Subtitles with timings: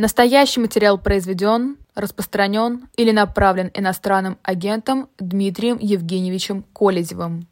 [0.00, 7.48] Настоящий материал произведен, распространен или направлен иностранным агентом Дмитрием Евгеньевичем Колезевым.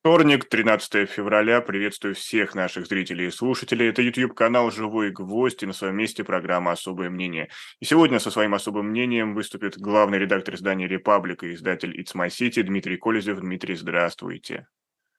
[0.00, 1.62] Вторник, 13 февраля.
[1.62, 3.88] Приветствую всех наших зрителей и слушателей.
[3.88, 7.48] Это YouTube-канал «Живой гвоздь» и на своем месте программа «Особое мнение».
[7.80, 12.28] И сегодня со своим особым мнением выступит главный редактор издания «Репаблика» и издатель «It's My
[12.28, 13.40] City» Дмитрий Колезев.
[13.40, 14.66] Дмитрий, здравствуйте.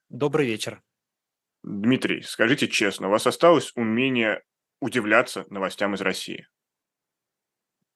[0.10, 0.84] Добрый вечер.
[1.64, 4.44] Дмитрий, скажите честно, у вас осталось умение
[4.80, 6.48] удивляться новостям из России?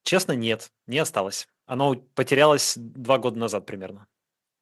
[0.03, 1.47] Честно, нет, не осталось.
[1.65, 4.07] Оно потерялось два года назад примерно.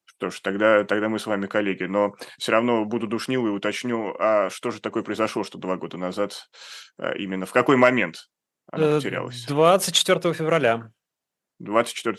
[0.04, 4.16] Что ж, тогда, тогда мы с вами коллеги, но все равно буду душнил и уточню,
[4.18, 6.50] а что же такое произошло, что два года назад,
[6.98, 8.28] а, именно в какой момент
[8.70, 9.44] оно э, потерялось?
[9.46, 10.92] 24 февраля.
[11.60, 12.18] 24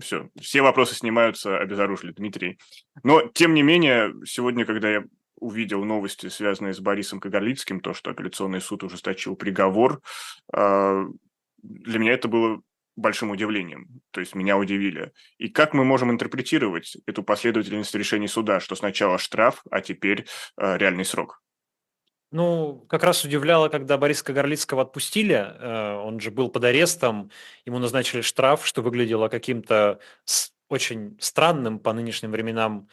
[0.00, 2.58] все, все вопросы снимаются, обезоружили Дмитрий.
[3.02, 5.04] Но, тем не менее, сегодня, когда я
[5.42, 10.00] увидел новости, связанные с Борисом Кагарлицким, то, что апелляционный суд ужесточил приговор,
[10.54, 11.04] а,
[11.62, 12.62] для меня это было
[12.96, 15.12] большим удивлением, то есть меня удивили.
[15.38, 20.26] И как мы можем интерпретировать эту последовательность решений суда, что сначала штраф, а теперь
[20.56, 21.42] а, реальный срок?
[22.30, 27.30] Ну, как раз удивляло, когда Бориса Кагарлицкого отпустили, э, он же был под арестом,
[27.66, 30.00] ему назначили штраф, что выглядело каким-то
[30.70, 32.88] очень странным по нынешним временам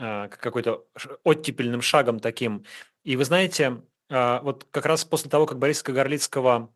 [0.00, 0.86] какой-то
[1.24, 2.64] оттепельным шагом таким.
[3.04, 6.72] И вы знаете, а, вот как раз после того, как Бориса Кагарлицкого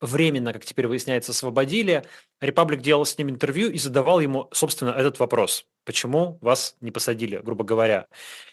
[0.00, 2.04] временно, как теперь выясняется, освободили,
[2.40, 5.66] Репаблик делал с ним интервью и задавал ему, собственно, этот вопрос.
[5.84, 8.06] Почему вас не посадили, грубо говоря?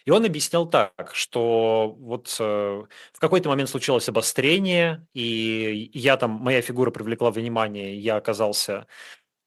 [0.06, 6.32] И он объяснял так, что вот э, в какой-то момент случилось обострение, и я там,
[6.32, 8.86] моя фигура привлекла внимание, я оказался а,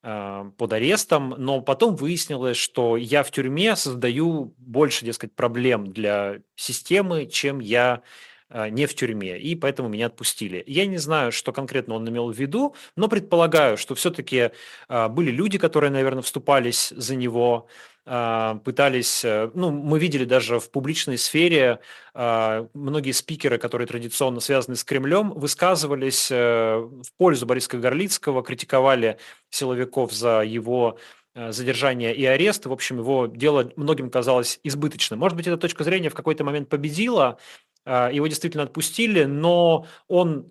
[0.04, 7.24] под арестом, но потом выяснилось, что я в тюрьме создаю больше, дескать, проблем для системы,
[7.26, 8.02] чем я
[8.50, 10.62] а, не в тюрьме, и поэтому меня отпустили.
[10.68, 14.50] Я не знаю, что конкретно он имел в виду, но предполагаю, что все-таки
[14.86, 17.66] а, были люди, которые, наверное, вступались за него,
[18.04, 21.80] пытались, э, ну, мы видели даже в публичной сфере
[22.12, 29.18] а, многие спикеры, которые традиционно связаны с Кремлем, высказывались э, в пользу Бориса Горлицкого, критиковали
[29.48, 30.98] силовиков за его
[31.34, 32.66] э, задержание и арест.
[32.66, 35.18] В общем, его дело многим казалось избыточным.
[35.18, 37.38] Может быть, эта точка зрения в какой-то момент победила,
[37.86, 40.44] а, его действительно отпустили, но он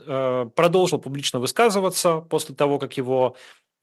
[0.56, 3.38] продолжил публично высказываться после того, как его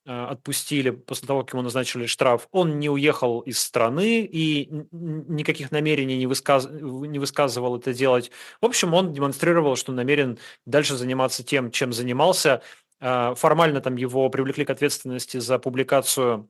[0.06, 6.16] отпустили после того, как ему назначили штраф, он не уехал из страны и никаких намерений
[6.16, 6.68] не, высказ...
[6.70, 8.30] не высказывал это делать.
[8.60, 12.62] В общем, он демонстрировал, что намерен дальше заниматься тем, чем занимался.
[13.00, 16.48] Э, формально там его привлекли к ответственности за публикацию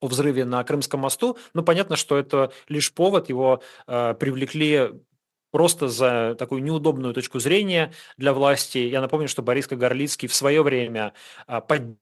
[0.00, 1.38] о взрыве на Крымском мосту.
[1.54, 3.28] Но понятно, что это лишь повод.
[3.28, 4.90] Его э, привлекли
[5.50, 8.78] просто за такую неудобную точку зрения для власти.
[8.78, 11.14] Я напомню, что Борис Кагарлицкий в свое время
[11.46, 11.96] поддерживал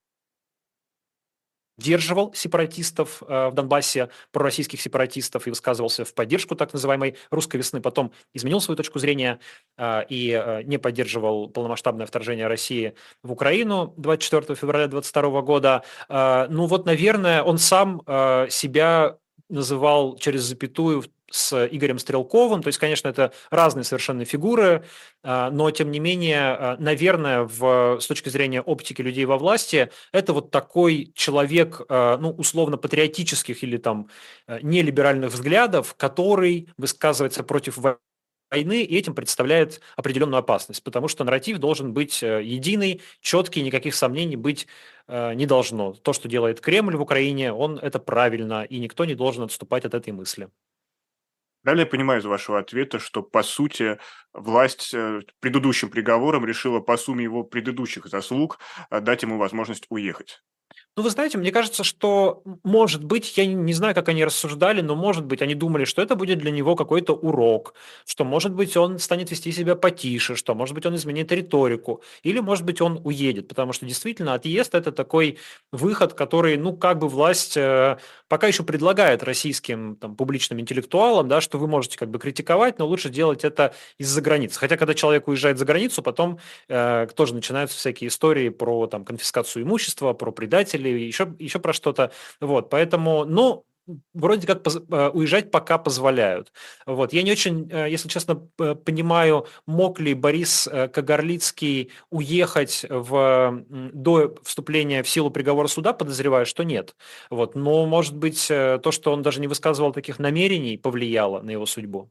[1.77, 7.81] поддерживал сепаратистов э, в Донбассе, пророссийских сепаратистов, и высказывался в поддержку так называемой русской весны.
[7.81, 9.41] Потом изменил свою точку зрения
[9.77, 15.83] э, и э, не поддерживал полномасштабное вторжение России в Украину 24 февраля 2022 года.
[16.09, 18.01] Ну вот, наверное, он сам
[18.49, 19.17] себя
[19.49, 22.63] называл через запятую с Игорем Стрелковым.
[22.63, 24.85] То есть, конечно, это разные совершенно фигуры,
[25.23, 29.91] а, но, тем не менее, а, наверное, в, с точки зрения оптики людей во власти,
[30.13, 34.09] это вот такой человек, а, ну, условно, патриотических или там
[34.63, 41.93] нелиберальных взглядов, который высказывается против войны и этим представляет определенную опасность, потому что нарратив должен
[41.93, 44.69] быть единый, четкий, никаких сомнений быть
[45.09, 45.95] не должно.
[45.95, 49.95] То, что делает Кремль в Украине, он это правильно, и никто не должен отступать от
[49.95, 50.49] этой мысли.
[51.65, 53.99] Далее я понимаю из вашего ответа, что, по сути,
[54.33, 58.59] власть э, предыдущим приговором решила по сумме его предыдущих заслуг
[58.91, 60.43] дать ему возможность уехать.
[60.97, 64.95] Ну, вы знаете, мне кажется, что, может быть, я не знаю, как они рассуждали, но,
[64.95, 67.75] может быть, они думали, что это будет для него какой-то урок,
[68.07, 72.39] что, может быть, он станет вести себя потише, что, может быть, он изменит риторику, или,
[72.39, 75.39] может быть, он уедет, потому что, действительно, отъезд– это такой
[75.73, 77.99] выход, который, ну, как бы власть э,
[78.29, 82.87] пока еще предлагает российским там, публичным интеллектуалам, да, что вы можете как бы критиковать, но
[82.87, 84.59] лучше делать это из-за границы.
[84.59, 86.39] Хотя, когда человек уезжает за границу, потом
[86.69, 90.33] э, тоже начинаются всякие истории про там, конфискацию имущества, про
[90.65, 92.11] предателей, или еще, еще про что-то.
[92.41, 93.65] Вот, поэтому, ну,
[94.15, 96.53] вроде как э, уезжать пока позволяют.
[96.87, 97.13] Вот.
[97.13, 104.35] Я не очень, э, если честно, понимаю, мог ли Борис э, Кагарлицкий уехать в, до
[104.43, 106.97] вступления в силу приговора суда, подозреваю, что нет.
[107.31, 107.55] Вот.
[107.55, 112.11] Но, может быть, то, что он даже не высказывал таких намерений, повлияло на его судьбу.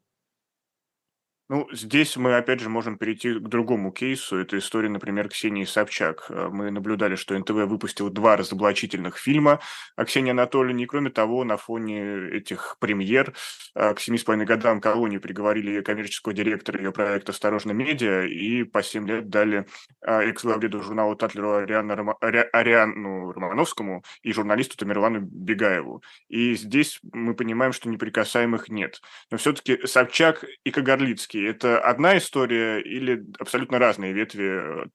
[1.50, 4.38] Ну, здесь мы, опять же, можем перейти к другому кейсу.
[4.38, 6.28] Это история, например, Ксении Собчак.
[6.30, 9.60] Э, мы наблюдали, что НТВ выпустил два разоблачительных фильма
[9.98, 10.86] о Ксении Анатольевне.
[10.86, 13.34] И, кроме того, на фоне этих премьер
[13.76, 18.64] э, к семи с половиной годам колонии приговорили коммерческого директора ее проекта «Осторожно, медиа» и
[18.64, 19.68] по семь лет дали
[20.02, 22.14] э, экс-главреду журнала «Татлеру» Ариану, Рома...
[22.22, 26.04] Ариану Романовскому и журналисту Тамерлану Бегаеву.
[26.30, 29.02] И здесь мы понимаем, что неприкасаемых нет.
[29.30, 34.86] Но все-таки Собчак и Кагарлицкий это одна история или абсолютно разные ветви, э,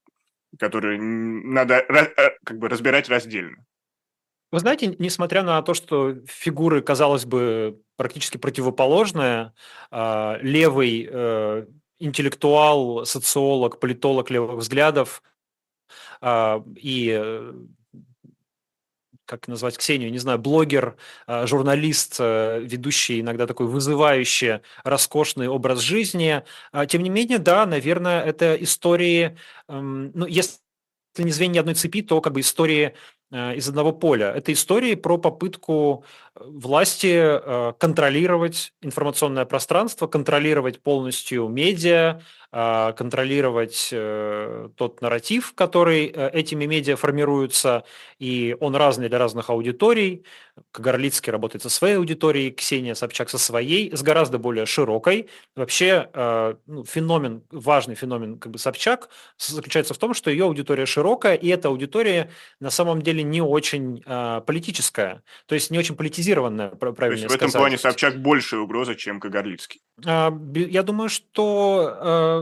[0.59, 3.65] которые надо э, как бы разбирать раздельно?
[4.51, 9.53] Вы знаете, несмотря на то, что фигуры, казалось бы, практически противоположные,
[9.91, 11.67] а, левый э,
[11.99, 15.23] интеллектуал, социолог, политолог левых взглядов
[16.23, 17.53] а, и
[19.29, 20.97] как назвать Ксению, не знаю, блогер,
[21.27, 26.43] а, журналист, э, ведущий иногда такой вызывающий, роскошный образ жизни.
[26.73, 29.37] А, тем не менее, да, наверное, это истории,
[29.69, 30.55] эм, ну, если
[31.19, 32.95] не звенья одной цепи, то как бы истории
[33.31, 34.33] э, из одного поля.
[34.35, 36.05] Это истории про попытку
[36.35, 46.65] э, власти контролировать информационное пространство, контролировать полностью медиа, контролировать э, тот нарратив, который э, этими
[46.65, 47.85] медиа формируется,
[48.19, 50.25] и он разный для разных аудиторий.
[50.73, 55.29] Кагарлицкий работает со своей аудиторией, Ксения Собчак со своей, с гораздо более широкой.
[55.57, 60.87] Вообще э, ну, феномен, важный феномен как бы Собчак заключается в том, что ее аудитория
[60.87, 62.31] широкая, и эта аудитория
[62.61, 64.03] на самом деле не очень
[64.47, 67.61] политическая, то есть не очень политизированная, правильно есть в этом сказать.
[67.61, 69.81] плане Собчак большая угроза, чем Кагарлицкий?
[70.07, 72.38] А, я думаю, что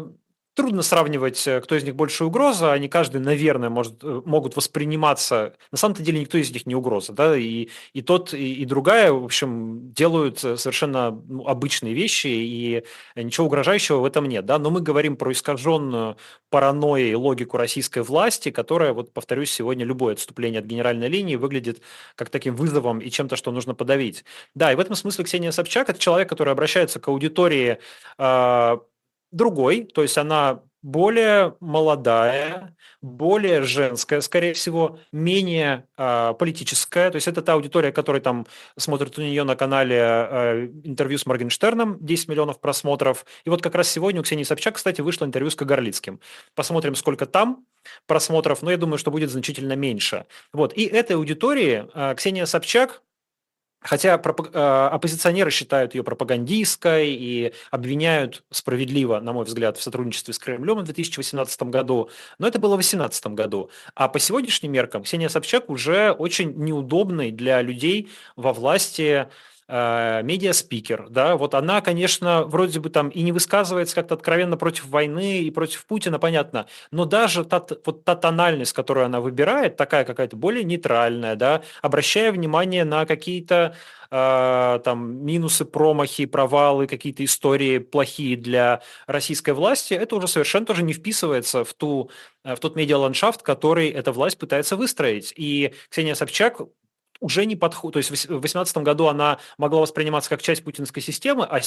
[0.57, 2.73] Трудно сравнивать, э, кто из них больше угроза.
[2.73, 5.53] Они каждый, наверное, может, э, могут восприниматься...
[5.71, 7.13] На самом-то деле никто из них не угроза.
[7.13, 7.37] Да?
[7.37, 12.85] И, и тот, и, и другая, в общем, делают э, совершенно ну, обычные вещи, и
[13.17, 14.47] ничего угрожающего в этом нет.
[14.47, 14.59] Да?
[14.59, 16.17] Но мы говорим про искаженную
[16.49, 21.83] паранойей логику российской власти, которая, вот повторюсь, сегодня любое отступление от генеральной линии выглядит
[22.15, 24.25] как таким вызовом и чем-то, что нужно подавить.
[24.55, 27.77] Да, и в этом смысле Ксения Собчак– это человек, который обращается к аудитории
[28.17, 28.81] а,
[29.31, 37.11] другой, то есть она более молодая, более женская, скорее всего, менее э, политическая.
[37.11, 38.47] То есть это та аудитория, которая там
[38.79, 43.27] смотрит у нее на канале э, интервью с Моргенштерном, 10 миллионов просмотров.
[43.45, 46.21] И вот как раз сегодня у Ксении Собчак, кстати, вышло интервью с Кагарлицким.
[46.55, 47.67] Посмотрим, сколько там
[48.07, 50.27] просмотров, но я думаю, что будет значительно меньше.
[50.53, 50.73] Вот.
[50.77, 53.03] И этой аудитории э, Ксения Собчак
[53.81, 60.39] Хотя э, оппозиционеры считают ее пропагандистской и обвиняют справедливо, на мой взгляд, в сотрудничестве с
[60.39, 63.71] Кремлем в 2018 году, но это было в 2018 году.
[63.95, 69.29] А по сегодняшним меркам Ксения Собчак уже очень неудобный для людей во власти
[69.69, 75.41] медиаспикер, да, вот она, конечно, вроде бы там и не высказывается как-то откровенно против войны
[75.41, 80.37] и против Путина, понятно, но даже та, вот та тональность, которую она выбирает, такая какая-то
[80.37, 83.75] более нейтральная, да, обращая внимание на какие-то
[84.11, 90.83] э, там минусы, промахи, провалы, какие-то истории плохие для российской власти, это уже совершенно тоже
[90.83, 92.11] не вписывается в, ту,
[92.45, 95.33] э, в тот медиаландшафт, который эта власть пытается выстроить.
[95.37, 96.61] И Ксения Собчак
[97.21, 97.95] уже не подходит.
[97.95, 101.61] То есть в 2018 году она могла восприниматься как часть путинской системы, а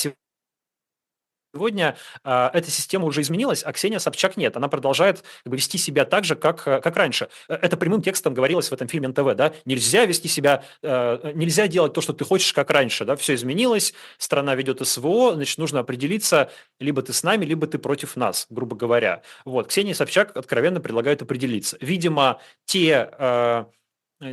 [1.54, 4.56] Сегодня э, эта система уже изменилась, а Ксения Собчак нет.
[4.56, 7.30] Она продолжает как бы, вести себя так же, как, э, как раньше.
[7.48, 9.34] Э, это прямым текстом говорилось в этом фильме НТВ.
[9.36, 9.54] Да?
[9.66, 13.04] Нельзя вести себя, э, нельзя делать то, что ты хочешь, как раньше.
[13.04, 13.16] Да?
[13.16, 18.16] Все изменилось, страна ведет СВО, значит, нужно определиться, либо ты с нами, либо ты против
[18.16, 19.24] нас, грубо говоря.
[19.44, 19.70] Вот.
[19.70, 21.78] Ксения Собчак откровенно предлагает определиться.
[21.82, 23.10] Видимо, те...
[23.18, 23.66] Э,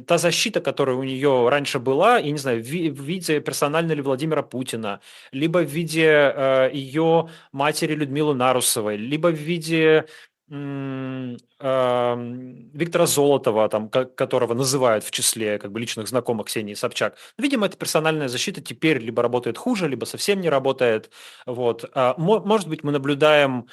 [0.06, 4.42] та защита, которая у нее раньше была, я не знаю, в, виде персонально ли Владимира
[4.42, 5.00] Путина,
[5.32, 10.06] либо в виде э, ее матери Людмилы Нарусовой, либо в виде
[10.50, 11.36] э,
[12.74, 17.16] Виктора Золотова, там, которого называют в числе как бы, личных знакомых Ксении Собчак.
[17.38, 21.10] Видимо, эта персональная защита теперь либо работает хуже, либо совсем не работает.
[21.46, 21.88] Вот.
[21.94, 23.68] А, может быть, мы наблюдаем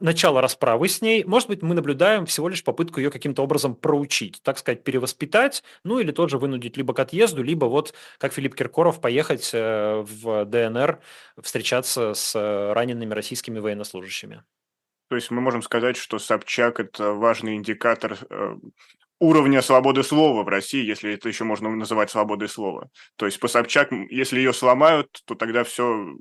[0.00, 4.40] начало расправы с ней, может быть, мы наблюдаем всего лишь попытку ее каким-то образом проучить,
[4.42, 9.00] так сказать, перевоспитать, ну или тоже вынудить либо к отъезду, либо вот, как Филипп Киркоров,
[9.00, 11.00] поехать э, в ДНР
[11.40, 14.42] встречаться с э, ранеными российскими военнослужащими.
[15.08, 18.56] То есть мы можем сказать, что Собчак– это важный индикатор э,
[19.20, 22.88] уровня свободы слова в России, если это еще можно называть свободой слова.
[23.16, 26.14] То есть по Собчак, если ее сломают, то тогда все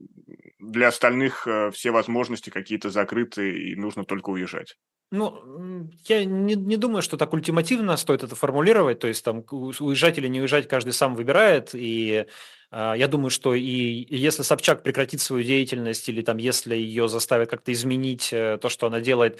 [0.60, 4.75] для остальных э, все возможности какие-то закрыты, и нужно только уезжать.
[5.10, 10.18] Ну, я не, не думаю, что так ультимативно стоит это формулировать, то есть там уезжать
[10.18, 12.25] или не уезжать каждый сам выбирает, и
[12.72, 17.50] э, я думаю, что и, если Собчак прекратит свою деятельность или там если ее заставят
[17.50, 19.39] как-то изменить э, то, что она делает,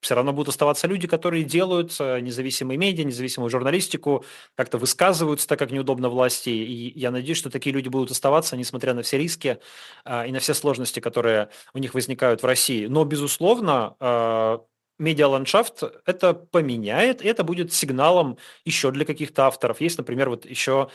[0.00, 4.24] все равно будут оставаться люди, которые делают э, независимые медиа, независимую журналистику,
[4.54, 6.50] как-то высказываются так, как неудобно власти.
[6.50, 9.58] И я надеюсь, что такие люди будут оставаться, несмотря на все риски
[10.04, 12.86] а, и на все сложности, которые у них возникают в России.
[12.86, 14.60] Но, безусловно, а,
[14.98, 19.80] медиаландшафт это поменяет, и это будет сигналом еще для каких-то авторов.
[19.80, 20.88] Есть, например, вот еще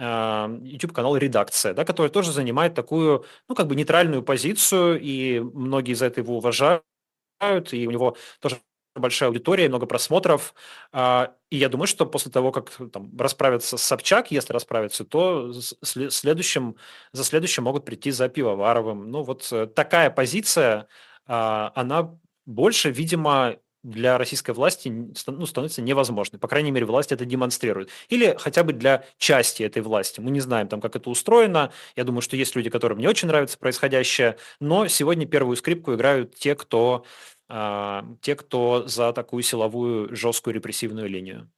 [0.00, 6.06] YouTube-канал «Редакция», да, который тоже занимает такую, ну, как бы нейтральную позицию, и многие за
[6.06, 6.84] это его уважают
[7.72, 8.58] и у него тоже
[8.94, 10.54] большая аудитория, много просмотров.
[10.92, 15.52] А, и я думаю, что после того, как там, расправятся с Собчак, если расправятся, то
[15.82, 16.76] следующим,
[17.12, 19.10] за следующим могут прийти за Пивоваровым.
[19.10, 20.88] Ну вот э, такая позиция,
[21.26, 23.56] а, она больше, видимо,
[23.88, 26.38] для российской власти ну, становится невозможной.
[26.38, 27.90] По крайней мере, власть это демонстрирует.
[28.08, 30.20] Или хотя бы для части этой власти.
[30.20, 31.72] Мы не знаем, там, как это устроено.
[31.96, 34.36] Я думаю, что есть люди, которым не очень нравится происходящее.
[34.60, 37.04] Но сегодня первую скрипку играют те, кто,
[37.48, 41.48] э, те, кто за такую силовую, жесткую репрессивную линию.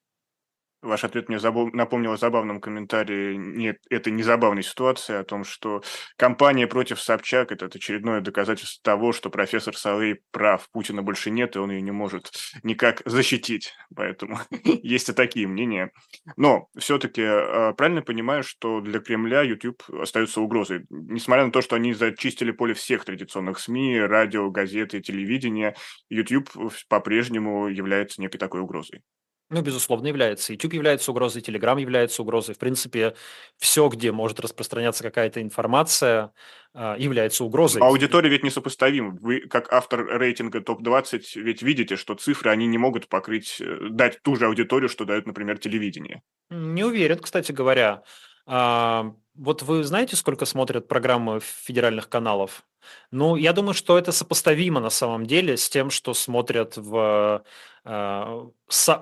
[0.82, 1.72] Ваш ответ мне забав...
[1.74, 5.82] напомнил о забавном комментарии, нет, это не забавной ситуации, о том, что
[6.16, 11.58] кампания против Собчак– это очередное доказательство того, что профессор Салей прав, Путина больше нет, и
[11.58, 12.30] он ее не может
[12.62, 13.74] никак защитить.
[13.94, 15.90] Поэтому есть и такие мнения.
[16.36, 20.86] Но все-таки а, правильно понимаю, что для Кремля YouTube остается угрозой.
[20.88, 25.76] Несмотря на то, что они зачистили поле всех традиционных СМИ, радио, газеты, телевидения,
[26.08, 26.50] YouTube
[26.88, 29.02] по-прежнему является некой такой угрозой.
[29.50, 30.52] Ну, безусловно, является.
[30.52, 32.54] YouTube является угрозой, Telegram является угрозой.
[32.54, 33.14] В принципе,
[33.58, 36.32] все, где может распространяться какая-то информация,
[36.72, 37.82] а, является угрозой.
[37.82, 39.18] аудитория ведь несопоставима.
[39.20, 44.22] Вы, как автор рейтинга топ-20, ведь видите, что цифры, они не могут покрыть, э, дать
[44.22, 46.22] ту же аудиторию, что дает, например, телевидение.
[46.50, 48.04] Не уверен, кстати говоря.
[48.46, 52.62] А, вот вы знаете, сколько смотрят программы федеральных каналов?
[53.10, 57.42] Ну, я думаю, что это сопоставимо на самом деле с тем, что смотрят в,
[57.84, 58.52] в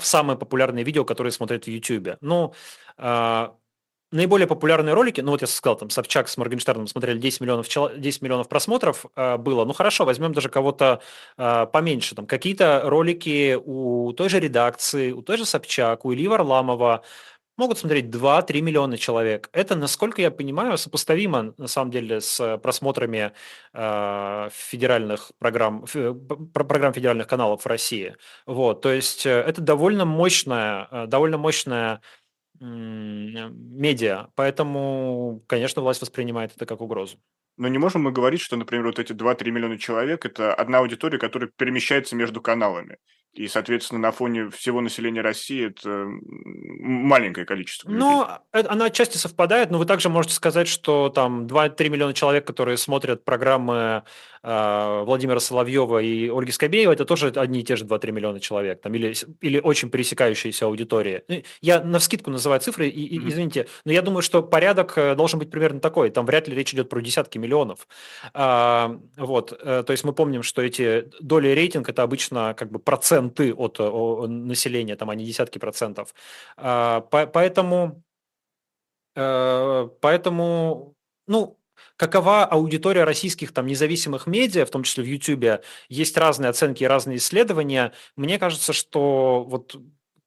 [0.00, 2.16] самые популярные видео, которые смотрят в YouTube.
[2.20, 2.54] Ну,
[2.96, 3.48] э,
[4.12, 8.22] наиболее популярные ролики, ну вот я сказал, там Собчак с Моргенштерном смотрели 10 миллионов, 10
[8.22, 9.64] миллионов просмотров э, было.
[9.64, 11.02] Ну хорошо, возьмем даже кого-то
[11.36, 12.14] поменьше.
[12.14, 17.02] Там какие-то ролики у той же редакции, у той же Собчак, у Ильи Варламова,
[17.58, 19.50] могут смотреть 2-3 миллиона человек.
[19.52, 23.32] Это, насколько я понимаю, сопоставимо на самом деле с просмотрами
[23.74, 25.96] э, федеральных программ, ф,
[26.54, 28.16] программ федеральных каналов в России.
[28.46, 32.00] Вот, то есть э, это довольно мощная, э, довольно мощная
[32.60, 37.18] медиа, поэтому, конечно, власть воспринимает это как угрозу.
[37.58, 41.18] Но не можем мы говорить, что, например, вот эти 2-3 миллиона человек– это одна аудитория,
[41.18, 42.98] которая перемещается между каналами.
[43.34, 46.06] И, соответственно, на фоне всего населения России это
[46.80, 47.88] маленькое количество.
[47.88, 52.76] Ну, она отчасти совпадает, но вы также можете сказать, что там 2-3 миллиона человек, которые
[52.76, 54.02] смотрят программы
[54.42, 58.80] э, Владимира Соловьева и Ольги Скобеева, это тоже одни и те же 2-3 миллиона человек,
[58.80, 61.22] там, или, или очень пересекающиеся аудитории.
[61.28, 65.14] Ну, я на вскидку называю цифры, и, и, извините, но я думаю, что порядок э,
[65.14, 66.10] должен быть примерно такой.
[66.10, 67.47] Там вряд ли речь идет про десятки миллионов.
[68.32, 72.78] А, вот, э, то есть мы помним, что эти доли рейтинг– это обычно как бы
[72.78, 73.78] процент проценты от
[74.28, 76.14] населения, там, а не десятки процентов.
[76.56, 78.02] А, по, поэтому,
[79.16, 80.94] э, поэтому,
[81.26, 81.58] ну,
[81.96, 86.86] какова аудитория российских там независимых медиа, в том числе в YouTube, есть разные оценки и
[86.86, 87.92] разные исследования.
[88.16, 89.76] Мне кажется, что вот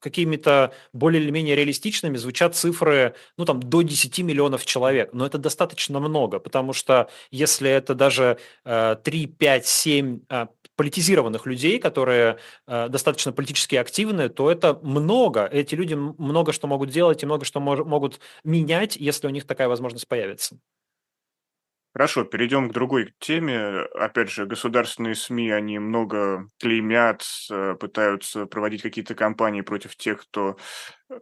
[0.01, 5.13] какими-то более или менее реалистичными звучат цифры, ну, там, до 10 миллионов человек.
[5.13, 11.45] Но это достаточно много, потому что если это даже э, 3, 5, 7 э, политизированных
[11.45, 15.45] людей, которые э, достаточно политически активны, то это много.
[15.45, 19.45] Эти люди много что могут делать и много что мож- могут менять, если у них
[19.45, 20.57] такая возможность появится.
[21.93, 23.81] Хорошо, перейдем к другой теме.
[23.95, 30.55] Опять же, государственные СМИ, они много клеймят, э, пытаются проводить какие-то кампании против тех, кто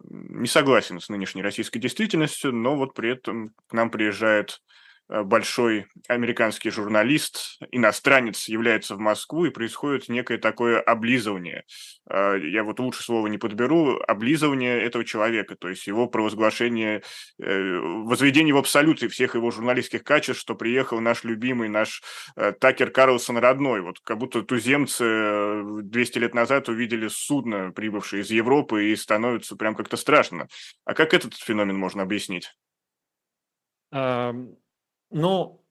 [0.03, 5.87] не согласен с нынешней российской действительностью, но вот при этом к нам приезжает Э, большой
[6.07, 11.63] американский журналист, иностранец, является в Москву, и происходит некое такое облизывание.
[12.09, 17.01] Э, я вот лучше слова не подберу, облизывание этого человека, то есть его провозглашение,
[17.41, 22.03] э, возведение в абсолюте всех его журналистских качеств, что приехал наш любимый, наш
[22.59, 23.81] Такер Карлсон родной.
[23.81, 29.75] Вот как будто туземцы 200 лет назад увидели судно, прибывшее из Европы, и становится прям
[29.75, 30.47] как-то страшно.
[30.85, 32.53] А как этот феномен можно объяснить?
[35.11, 35.63] Ну,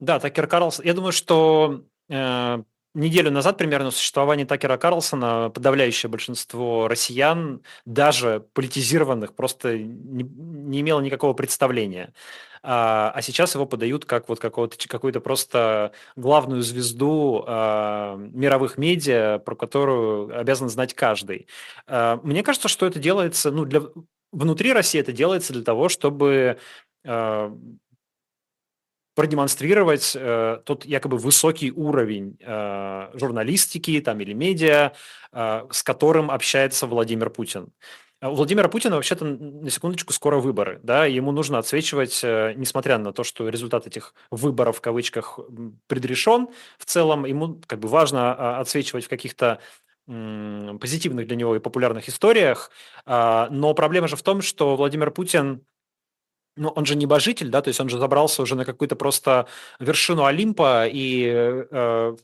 [0.00, 0.84] да, Такер Карлсон.
[0.84, 2.62] Я думаю, что э,
[2.94, 11.00] неделю назад примерно существование Такера Карлсона подавляющее большинство россиян, даже политизированных, просто не, не имело
[11.00, 12.12] никакого представления.
[12.62, 19.54] А, а сейчас его подают как вот какую-то просто главную звезду а, мировых медиа, про
[19.54, 21.46] которую обязан знать каждый.
[21.86, 23.82] А, мне кажется, что это делается, ну, для,
[24.32, 26.58] внутри России это делается для того, чтобы
[27.04, 27.54] а,
[29.14, 34.92] продемонстрировать э, тот якобы высокий уровень э, журналистики там, или медиа,
[35.32, 37.72] э, с которым общается Владимир Путин.
[38.24, 40.80] У Владимира Путина вообще-то, на секундочку, скоро выборы.
[40.82, 41.04] Да?
[41.04, 45.38] Ему нужно отсвечивать, э, несмотря на то, что результат этих выборов в кавычках
[45.88, 49.60] предрешен, в целом ему как бы важно а, отсвечивать в каких-то
[50.06, 52.70] позитивных для него и популярных историях.
[53.06, 55.64] А, но проблема же в том, что Владимир Путин
[56.56, 59.46] ну, он же небожитель, да, то есть он же забрался уже на какую-то просто
[59.80, 61.26] вершину Олимпа и
[61.70, 62.16] э,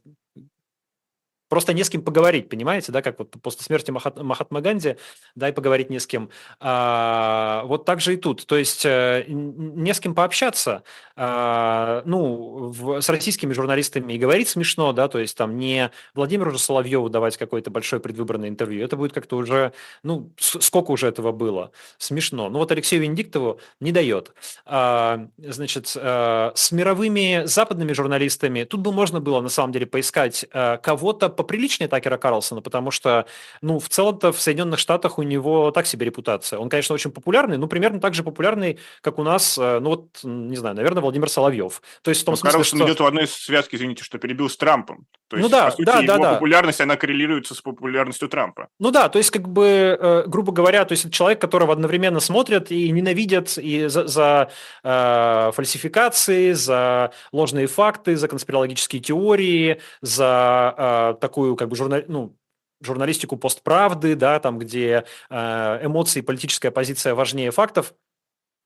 [1.51, 4.97] просто не с кем поговорить, понимаете, да, как вот после смерти Махат, Махатма Ганди,
[5.35, 6.31] дай поговорить не с кем.
[6.61, 10.85] А, вот так же и тут, то есть э, не с кем пообщаться,
[11.17, 16.57] а, ну, в, с российскими журналистами и говорить смешно, да, то есть там не Владимиру
[16.57, 19.73] Соловьеву давать какое-то большое предвыборное интервью, это будет как-то уже,
[20.05, 22.49] ну, сколько уже этого было, смешно.
[22.49, 24.33] Ну вот Алексею Венедиктову не дает.
[24.65, 30.47] А, значит, а, с мировыми западными журналистами тут бы можно было на самом деле поискать
[30.53, 33.27] а, кого-то поприличнее Такера Карлсона, потому что,
[33.63, 36.59] ну, в целом-то в Соединенных Штатах у него так себе репутация.
[36.59, 40.21] Он, конечно, очень популярный, но примерно так же популярный, как у нас, э, ну, вот,
[40.23, 41.83] не знаю, наверное, Владимир Соловьев.
[42.03, 42.87] То есть в том ну, смысле, Карлсон что...
[42.89, 45.07] идет в одной связке, извините, что перебил с Трампом.
[45.31, 48.29] То ну есть, ну да, по сути, да, его да, популярность, она коррелируется с популярностью
[48.29, 48.67] Трампа.
[48.81, 52.73] Ну да, то есть, как бы, э, грубо говоря, то есть человек, которого одновременно смотрят
[52.73, 54.51] и ненавидят и за, за
[54.83, 62.37] э, фальсификации, за ложные факты, за конспирологические теории, за э, такую как бы журнал, ну,
[62.83, 67.95] журналистику постправды, да, там, где э, эмоции, политическая позиция важнее фактов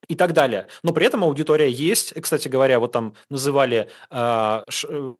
[0.07, 0.67] и так далее.
[0.83, 2.19] Но при этом аудитория есть.
[2.19, 5.13] Кстати говоря, вот там называли э, э,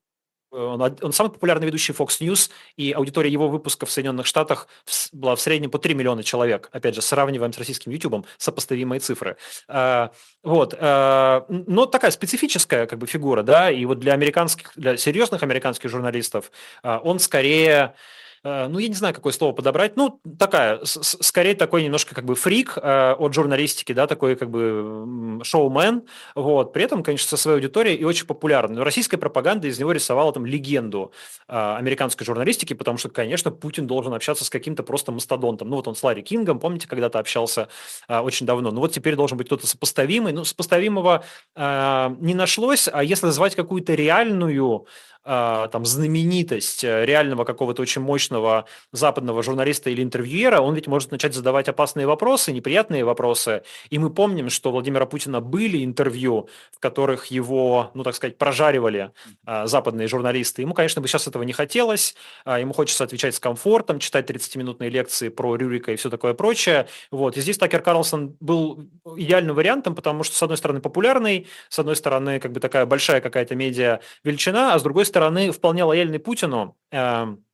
[0.52, 4.68] он, он самый популярный ведущий Fox News, и аудитория его выпуска в Соединенных Штатах
[5.12, 6.70] была в среднем по 3 миллиона человек.
[6.72, 9.38] Опять же, сравниваем с российским YouTube, сопоставимые цифры.
[9.67, 10.12] А,
[10.43, 10.76] вот.
[10.80, 15.89] А, но такая специфическая как бы фигура, да, и вот для американских, для серьезных американских
[15.89, 16.52] журналистов
[16.84, 17.96] а, он скорее
[18.45, 22.77] ну, я не знаю, какое слово подобрать, ну, такая, скорее такой немножко как бы фрик
[22.77, 26.03] э, от журналистики, да, такой как бы шоумен,
[26.36, 28.75] вот, при этом, конечно, со своей аудиторией и очень популярный.
[28.75, 31.12] Но российская пропаганда из него рисовала там легенду
[31.47, 35.69] э, американской журналистики, потому что, конечно, Путин должен общаться с каким-то просто мастодонтом.
[35.69, 37.67] Ну, вот он с Ларри Кингом, помните, когда-то общался
[38.08, 38.69] очень давно.
[38.69, 40.34] Ну, вот теперь должен быть кто-то сопоставимый.
[40.34, 41.23] Ну, сопоставимого
[41.55, 44.86] не нашлось, а если звать какую-то реальную
[45.26, 51.34] там знаменитость э, реального какого-то очень мощного западного журналиста или интервьюера, он ведь может начать
[51.34, 53.64] задавать опасные вопросы, неприятные вопросы.
[53.90, 59.12] И мы помним, что Владимира Путина были интервью, в которых его, ну так сказать, прожаривали
[59.46, 60.62] а, западные журналисты.
[60.62, 62.16] Ему, конечно, бы сейчас этого не хотелось.
[62.44, 66.88] А, ему хочется отвечать с комфортом, читать 30-минутные лекции про Рюрика и все такое прочее.
[67.10, 67.36] Вот.
[67.38, 71.96] И здесь Такер Карлсон был идеальным вариантом, потому что, с одной стороны, популярный, с одной
[71.96, 76.19] стороны, как бы такая большая какая-то медиа величина, а с другой стороны, стороны, вполне лояльный
[76.19, 76.75] Путину.
[76.91, 77.45] Эм,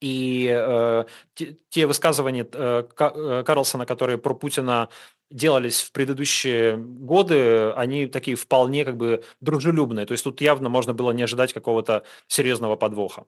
[0.00, 1.04] и э,
[1.70, 4.88] те, высказывания э, э, Карлсона, которые про Путина
[5.30, 10.04] делались в предыдущие годы, они такие вполне как бы дружелюбные.
[10.04, 13.24] То есть тут явно можно было не ожидать какого-то серьезного подвоха.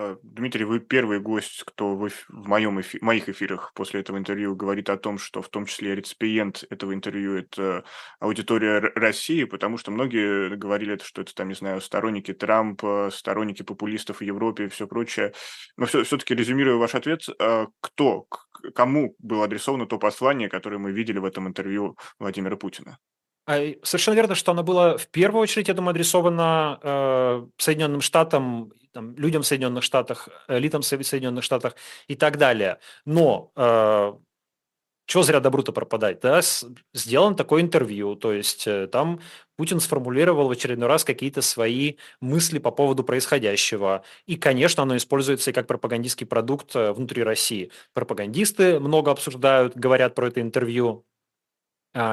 [0.00, 2.98] Э, Дмитрий, вы первый гость, кто в, в моем эфи...
[3.00, 7.34] моих эфирах после этого интервью говорит о том, что в том числе реципиент этого интервью–
[7.36, 7.82] это
[8.20, 14.20] аудитория России, потому что многие говорили, что это, там, не знаю, сторонники Трампа, сторонники популистов
[14.20, 15.32] в Европе и все прочее.
[15.76, 18.28] Но все, все-таки резюмируя ваш ответ, э, кто,
[18.76, 22.98] кому было адресовано то послание, которое мы видели в этом интервью Владимира Путина?
[23.48, 28.74] А, совершенно верно, что оно было в первую очередь, я думаю, адресовано э, Соединенным Штатам,
[28.92, 31.74] там, людям в Соединенных Штатах, элитам в Соединенных Штатах
[32.08, 32.78] и так далее.
[33.06, 34.12] Но э,
[35.06, 36.42] чего зря добру-то пропадать, да,
[36.92, 39.20] сделан такое интервью, то есть э, там
[39.56, 44.04] Путин сформулировал в очередной раз какие-то свои мысли по поводу происходящего.
[44.26, 47.70] И, конечно, оно используется и как пропагандистский продукт э, внутри России.
[47.94, 51.06] Пропагандисты много обсуждают, говорят про это интервью,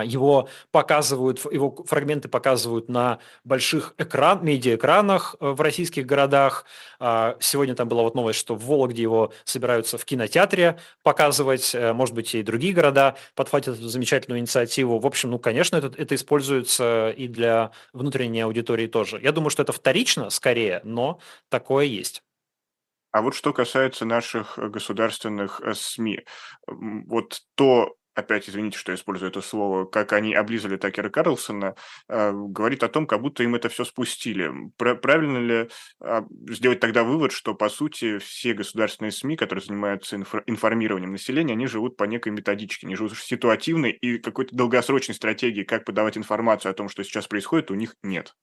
[0.04, 6.66] его показывают, его фрагменты показывают на больших экран, медиаэкранах э, в российских городах.
[7.00, 11.94] А, сегодня там была вот новость, что в Вологде его собираются в кинотеатре показывать, э,
[11.94, 15.00] может быть, и другие города подхватят эту замечательную инициативу.
[15.00, 19.20] В общем, ну, конечно, это, это используется и для внутренней аудитории тоже.
[19.22, 21.20] Я думаю, что это вторично, скорее, но
[21.50, 22.24] такое есть.
[23.12, 26.26] А вот что касается наших государственных э, СМИ,
[26.68, 31.76] вот то опять извините, что я использую это слово, как они облизали Такера Карлсона,
[32.08, 34.52] э, говорит о том, как будто им это все спустили.
[34.78, 35.70] правильно ли
[36.02, 41.54] э, сделать тогда вывод, что, по сути, все государственные СМИ, которые занимаются инфо- информированием населения,
[41.54, 46.72] они живут по некой методичке, они живут ситуативной и какой-то долгосрочной стратегии, как подавать информацию
[46.72, 48.34] о том, что сейчас происходит, у них нет.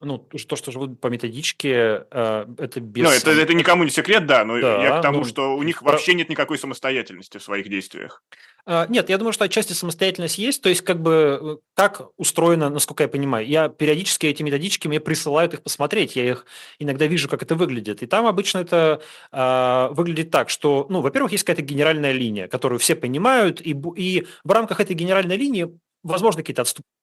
[0.00, 3.04] Ну, то, что живут по методичке, э, это без...
[3.04, 5.62] Ну, это, это никому не секрет, да, но да, я к тому, ну, что у
[5.62, 5.92] них про...
[5.92, 8.22] вообще нет никакой самостоятельности в своих действиях.
[8.66, 13.04] А, нет, я думаю, что отчасти самостоятельность есть, то есть как бы так устроено, насколько
[13.04, 13.46] я понимаю.
[13.46, 16.46] Я периодически эти методички мне присылают их посмотреть, я их
[16.78, 18.02] иногда вижу, как это выглядит.
[18.02, 19.00] И там обычно это
[19.32, 24.26] э, выглядит так, что, ну, во-первых, есть какая-то генеральная линия, которую все понимают, и, и
[24.44, 25.70] в рамках этой генеральной линии
[26.02, 26.96] возможно какие-то отступления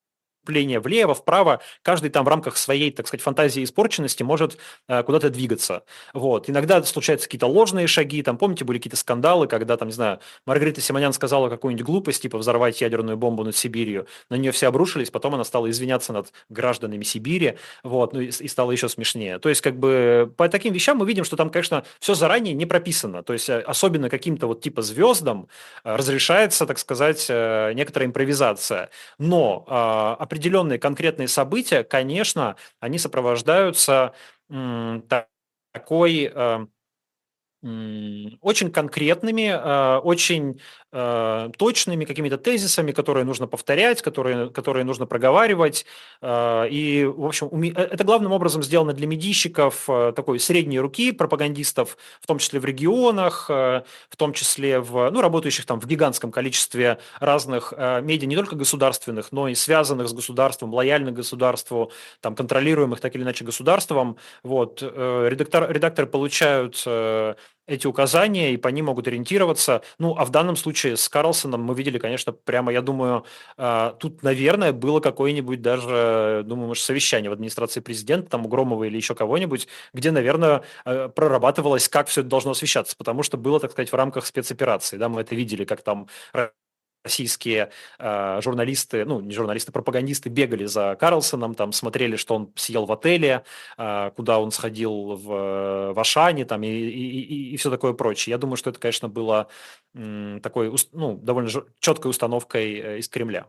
[0.43, 4.57] отступления влево, вправо, каждый там в рамках своей, так сказать, фантазии испорченности может
[4.89, 5.83] э, куда-то двигаться.
[6.13, 6.49] Вот.
[6.49, 10.81] Иногда случаются какие-то ложные шаги, там, помните, были какие-то скандалы, когда, там, не знаю, Маргарита
[10.81, 15.35] Симонян сказала какую-нибудь глупость, типа взорвать ядерную бомбу над Сибирью, на нее все обрушились, потом
[15.35, 19.39] она стала извиняться над гражданами Сибири, вот, ну и, и стало еще смешнее.
[19.39, 22.65] То есть, как бы, по таким вещам мы видим, что там, конечно, все заранее не
[22.65, 25.47] прописано, то есть, э, особенно каким-то вот типа звездам
[25.83, 28.89] э, разрешается, так сказать, некоторая импровизация.
[29.17, 29.65] Но
[30.33, 34.13] определенные конкретные события, конечно, они сопровождаются
[34.49, 36.65] такой э,
[38.41, 40.59] очень конкретными, э, очень
[40.93, 45.85] э, точными какими-то тезисами, которые нужно повторять, которые, которые нужно проговаривать.
[46.21, 52.27] Э, и, в общем, это главным образом сделано для медийщиков такой средней руки, пропагандистов, в
[52.27, 53.83] том числе в регионах, в
[54.15, 59.47] том числе в, ну, работающих там в гигантском количестве разных медиа, не только государственных, но
[59.47, 64.17] и связанных с государством, лояльных государству, там, контролируемых так или иначе государством.
[64.43, 64.81] Вот.
[64.81, 66.85] Редактор, редакторы получают
[67.67, 69.81] эти указания, и по ним могут ориентироваться.
[69.99, 73.25] Ну, а в данном случае с Карлсоном мы видели, конечно, прямо, я думаю,
[73.57, 78.83] а, тут, наверное, было какое-нибудь даже, думаю, может, совещание в администрации президента, там, у Громова
[78.85, 83.59] или еще кого-нибудь, где, наверное, э, прорабатывалось, как все это должно освещаться, потому что было,
[83.59, 86.07] так сказать, в рамках спецоперации, да, мы это видели, как там
[87.03, 92.85] российские э, журналисты, ну, не журналисты, пропагандисты бегали за Карлсоном, там смотрели, что он съел
[92.85, 93.43] в отеле,
[93.77, 98.31] э, куда он сходил в, в Ашане, там, и, и, и, и все такое прочее.
[98.31, 99.47] Я думаю, что это, конечно, было
[99.93, 103.47] м, такой, ну, довольно четкой установкой э, из Кремля.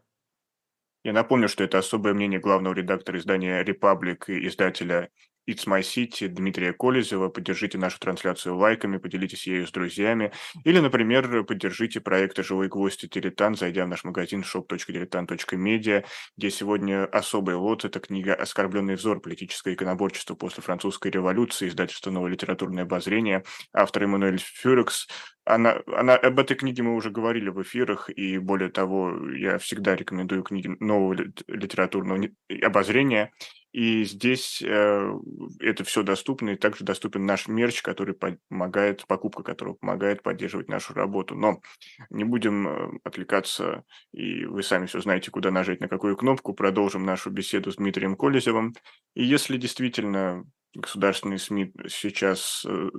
[1.04, 5.10] Я напомню, что это особое мнение главного редактора издания «Репаблик» и издателя
[5.48, 7.28] It's My City Дмитрия Колезева.
[7.28, 10.32] Поддержите нашу трансляцию лайками, поделитесь ею с друзьями.
[10.64, 16.04] Или, например, поддержите проекты «Живой гвоздь» и «Дилетант», зайдя в наш магазин shop.diletant.media,
[16.36, 19.20] где сегодня особый лот– это книга «Оскорбленный взор.
[19.20, 25.08] Политическое иконоборчество после французской революции», издательство «Новое литературное обозрение», автор Эммануэль Фюрекс.
[25.44, 29.94] Она, она, об этой книге мы уже говорили в эфирах, и более того, я всегда
[29.94, 31.12] рекомендую книги нового
[31.48, 32.28] литературного
[32.62, 33.30] обозрения.
[33.74, 35.12] И здесь э,
[35.58, 40.94] это все доступно, и также доступен наш мерч, который помогает, покупка которого помогает поддерживать нашу
[40.94, 41.34] работу.
[41.34, 41.60] Но
[42.08, 43.82] не будем э, отвлекаться,
[44.12, 46.54] и вы сами все знаете, куда нажать, на какую кнопку.
[46.54, 48.74] Продолжим нашу беседу с Дмитрием Колезевым.
[49.14, 52.90] И если действительно государственные СМИ сейчас э,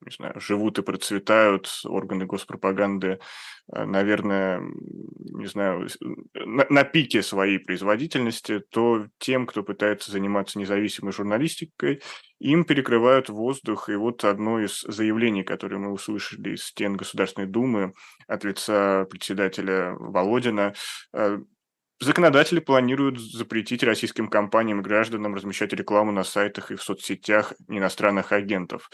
[0.00, 3.18] не знаю, живут и процветают органы госпропаганды,
[3.72, 5.88] э, наверное, не знаю,
[6.34, 12.02] на, на пике своей производительности, то тем, кто пытается заниматься независимой журналистикой,
[12.38, 13.88] им перекрывают воздух.
[13.88, 17.92] И вот одно из заявлений, которое мы услышали из стен Государственной Думы
[18.26, 20.74] от лица председателя Володина,
[21.12, 21.38] э,
[22.02, 28.32] Законодатели планируют запретить российским компаниям и гражданам размещать рекламу на сайтах и в соцсетях иностранных
[28.32, 28.88] агентов.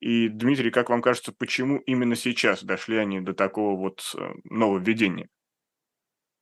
[0.00, 5.28] И, Дмитрий, как вам кажется, почему именно сейчас дошли они до такого вот э, нововведения?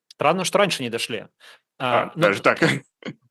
[0.09, 1.27] Странно, что раньше не дошли.
[1.79, 2.61] А, а ну, даже так.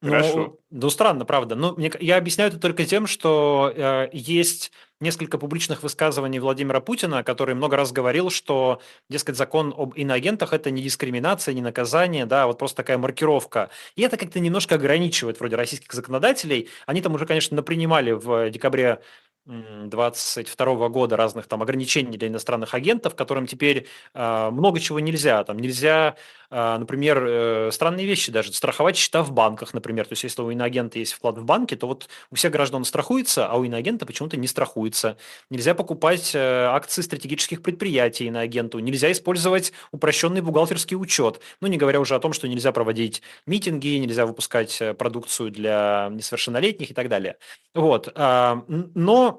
[0.02, 0.58] Ну, Хорошо.
[0.70, 1.56] Ну, странно, правда.
[1.56, 7.24] Но мне, я объясняю это только тем, что э, есть несколько публичных высказываний Владимира Путина,
[7.24, 12.48] который много раз говорил, что, дескать, закон об иноагентах– это не дискриминация, не наказание, да,
[12.48, 13.70] вот просто такая маркировка.
[13.96, 16.70] И это как-то немножко ограничивает вроде российских законодателей.
[16.86, 19.02] Они там уже, конечно, напринимали в декабре
[19.46, 25.44] 22 года разных там ограничений для иностранных агентов, которым теперь э, много чего нельзя.
[25.44, 26.16] Там нельзя,
[26.50, 30.06] э, например, э, странные вещи даже, страховать счета в банках, например.
[30.08, 33.46] То есть, если у иноагента есть вклад в банке, то вот у всех граждан страхуется,
[33.48, 35.18] а у иноагента почему-то не страхуется.
[35.52, 41.40] Нельзя покупать э, акции стратегических предприятий иноагенту, нельзя использовать упрощенный бухгалтерский учет.
[41.62, 46.10] Ну, не говоря уже о том, что нельзя проводить митинги, нельзя выпускать э, продукцию для
[46.12, 47.38] несовершеннолетних и так далее.
[47.76, 48.12] Вот.
[48.16, 49.35] Э, но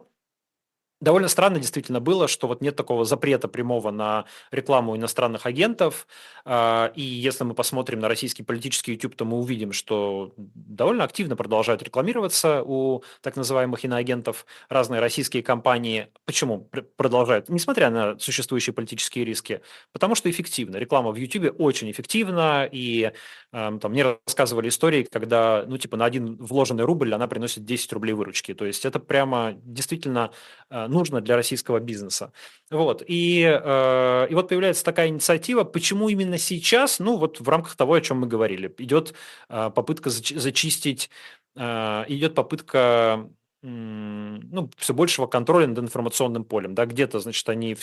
[0.99, 6.07] Довольно странно действительно было, что вот нет такого запрета прямого на рекламу иностранных агентов.
[6.47, 11.37] А, и если мы посмотрим на российский политический YouTube, то мы увидим, что довольно активно
[11.37, 16.09] продолжают рекламироваться у так называемых иноагентов разные российские компании.
[16.25, 17.51] Почему продолжают?
[17.51, 19.61] Несмотря на существующие политические риски.
[19.93, 20.79] Потому что эффективно.
[20.79, 22.67] Реклама в YouTube очень эффективна.
[22.73, 23.13] И
[23.57, 28.13] там мне рассказывали истории, когда, ну, типа, на один вложенный рубль она приносит 10 рублей
[28.13, 28.53] выручки.
[28.53, 30.31] То есть это прямо действительно
[30.69, 32.33] а, нужно для российского бизнеса.
[32.71, 33.03] Вот.
[33.07, 35.65] И, э, и вот появляется такая инициатива.
[35.65, 36.99] Почему именно сейчас?
[36.99, 38.75] Ну, вот в рамках того, о чем мы говорили.
[38.77, 39.15] Идет
[39.49, 41.09] э, попытка зачистить,
[41.55, 43.27] э, идет попытка
[43.63, 46.75] ну, все большего контроля над информационным полем.
[46.75, 46.87] Да?
[46.87, 47.75] Где-то, значит, они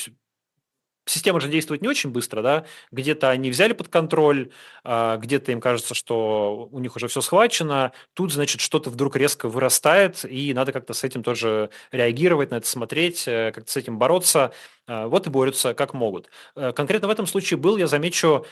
[1.06, 4.52] Система же действует не очень быстро, да, где-то они взяли под контроль,
[4.84, 9.50] а, где-то им кажется, что у них уже все схвачено, тут, значит, что-то вдруг резко
[9.50, 13.98] вырастает, и надо как-то с этим тоже реагировать, на это смотреть, э, как-то с этим
[13.98, 14.54] бороться,
[14.88, 16.30] а, вот и борются как могут.
[16.56, 18.46] Э, конкретно в этом случае был, я замечу,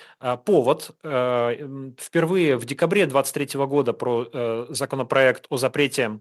[0.45, 0.91] повод.
[1.03, 6.19] Э, впервые в декабре 2023 года про законопроект о запрете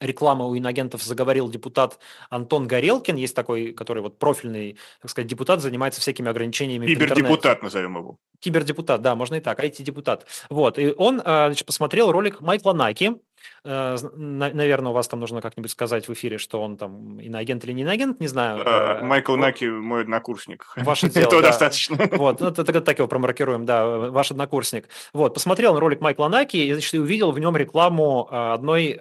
[0.00, 1.98] рекламы у иногентов заговорил депутат
[2.30, 6.86] Антон Горелкин, есть такой, который вот профильный, так сказать, депутат, занимается всякими ограничениями.
[6.86, 8.18] Кибердепутат, назовем его.
[8.40, 10.26] Кибердепутат, да, можно и так, IT-депутат.
[10.50, 13.16] Вот, и он, а, значит, посмотрел ролик Майкла Наки,
[13.64, 17.82] наверное, у вас там нужно как-нибудь сказать в эфире, что он там иноагент или не
[17.82, 18.62] иноагент, не знаю.
[18.64, 20.66] Э, Майкл Наки мой однокурсник.
[20.76, 21.96] Ваше дело, Этого достаточно.
[22.12, 24.88] Вот, ну, так, так его промаркируем, да, ваш однокурсник.
[25.12, 29.00] Вот, посмотрел на ролик Майкла Наки и, значит, увидел в нем рекламу э, одной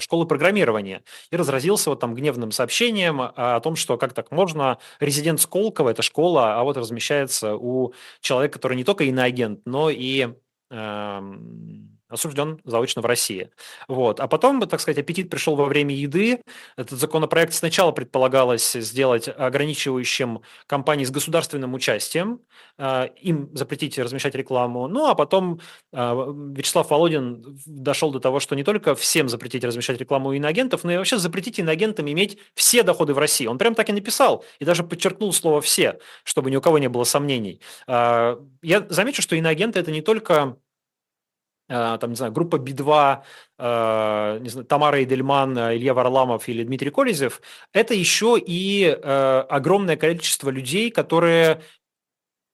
[0.00, 5.40] школы программирования и разразился вот там гневным сообщением о том, что как так можно, резидент
[5.40, 10.28] Сколково, это школа, а вот размещается у человека, который не только иноагент, но и
[10.70, 13.50] эм, осужден заочно в России.
[13.88, 14.20] Вот.
[14.20, 16.40] А потом, так сказать, аппетит пришел во время еды.
[16.76, 22.40] Этот законопроект сначала предполагалось сделать ограничивающим компании с государственным участием,
[22.78, 24.88] э, им запретить размещать рекламу.
[24.88, 25.60] Ну, а потом
[25.92, 30.92] э, Вячеслав Володин дошел до того, что не только всем запретить размещать рекламу иноагентов, но
[30.92, 33.46] и вообще запретить иноагентам иметь все доходы в России.
[33.46, 36.88] Он прям так и написал, и даже подчеркнул слово «все», чтобы ни у кого не
[36.88, 37.60] было сомнений.
[37.88, 40.56] Э, я замечу, что иноагенты– это не только
[41.68, 43.22] там, не знаю, группа Би-2,
[43.58, 47.40] э, не знаю, Тамара Эдельман, э, Илья Варламов или Дмитрий Колезев,
[47.72, 51.62] это еще и огромное количество людей, которые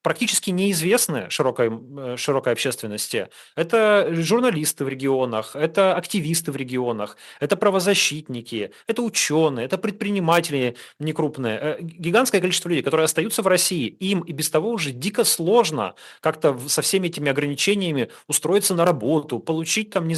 [0.02, 3.28] практически неизвестны широкой, э, широкой общественности.
[3.56, 11.58] Это журналисты в регионах, это активисты в регионах, это правозащитники, это ученые, это предприниматели некрупные.
[11.60, 13.86] Э, гигантское количество людей, которые остаются в России.
[13.86, 19.38] Им и без того уже дико сложно как-то со всеми этими ограничениями устроиться на работу,
[19.38, 20.16] получить там, не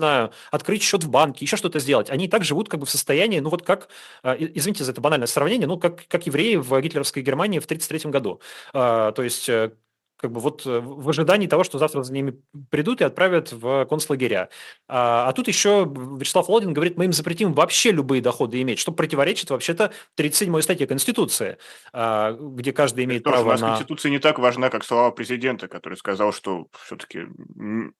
[0.00, 2.10] знаю, открыть счет в банке, еще что-то сделать.
[2.10, 3.88] Они и так живут как бы в состоянии, ну вот как,
[4.22, 8.10] а, извините за это банальное сравнение, ну как, как евреи в гитлеровской Германии в 1933
[8.10, 8.40] году.
[8.72, 9.72] А, то есть э,
[10.16, 13.86] как бы вот э, в ожидании того, что завтра за ними придут и отправят в
[13.86, 14.48] концлагеря.
[14.88, 18.92] А, а тут еще Вячеслав Володин говорит, мы им запретим вообще любые доходы иметь, что
[18.92, 21.58] противоречит вообще-то 37-й статье Конституции,
[21.92, 23.68] где каждый имеет Это право у нас на...
[23.68, 27.26] Конституция не так важна, как слова президента, который сказал, что все-таки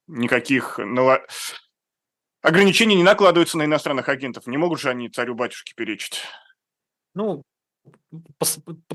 [0.06, 0.78] никаких
[2.42, 4.46] ограничения не накладываются на иностранных агентов.
[4.46, 6.22] Не могут же они царю-батюшке перечить?
[7.14, 7.42] Ну,
[8.38, 8.46] по,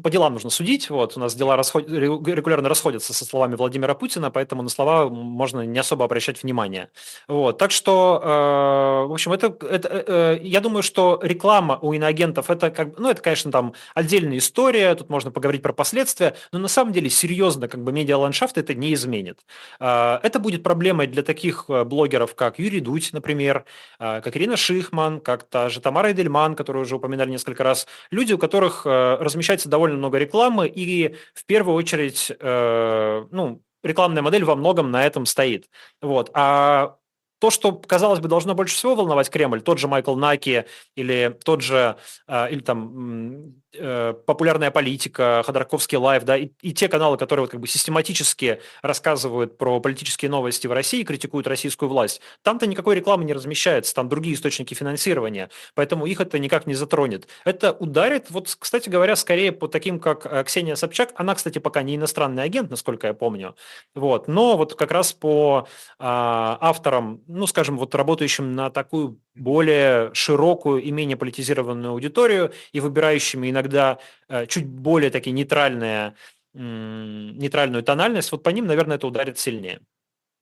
[0.02, 0.90] по делам нужно судить.
[0.90, 1.88] Вот у нас дела расход...
[1.90, 6.90] регулярно расходятся со словами Владимира Путина, поэтому на слова можно не особо обращать внимание.
[7.28, 11.94] Вот, так что, э, в общем, это, это э, э я думаю, что реклама у
[11.94, 14.94] иноагентов это как, ну это, конечно, там отдельная история.
[14.96, 18.94] Тут можно поговорить про последствия, но на самом деле серьезно, как бы медиаландшафт это не
[18.94, 19.40] изменит.
[19.80, 23.64] Э, это будет проблемой для таких э, блогеров, как Юрий Дудь, например,
[24.00, 28.34] э, как Ирина Шихман, как та же Тамара Эдельман, которую уже упоминали несколько раз, люди,
[28.34, 34.44] у которых э, размещается довольно много рекламы, и в первую очередь, э, ну, рекламная модель
[34.44, 35.70] во многом на этом стоит.
[36.02, 36.32] Вот.
[36.34, 36.98] А
[37.40, 41.62] то, что, казалось бы, должно больше всего волновать Кремль, тот же Майкл Наки или тот
[41.62, 47.44] же, а, или там э, популярная политика, Ходорковский Live, да, и, и те каналы, которые
[47.44, 52.96] вот как бы систематически рассказывают про политические новости в России, критикуют российскую власть, там-то никакой
[52.96, 57.28] рекламы не размещается, там другие источники финансирования, поэтому их это никак не затронет.
[57.44, 61.84] Это ударит, вот, кстати говоря, скорее по таким, как э, Ксения Собчак, она, кстати, пока
[61.84, 63.56] не иностранный агент, насколько я помню,
[63.94, 65.68] вот, но вот как раз по
[66.00, 72.80] а, авторам ну, скажем, вот работающим на такую более широкую и менее политизированную аудиторию и
[72.80, 76.16] выбирающими иногда э, чуть более такие нейтральные,
[76.54, 79.82] нейтральную тональность, вот по ним, наверное, это ударит сильнее.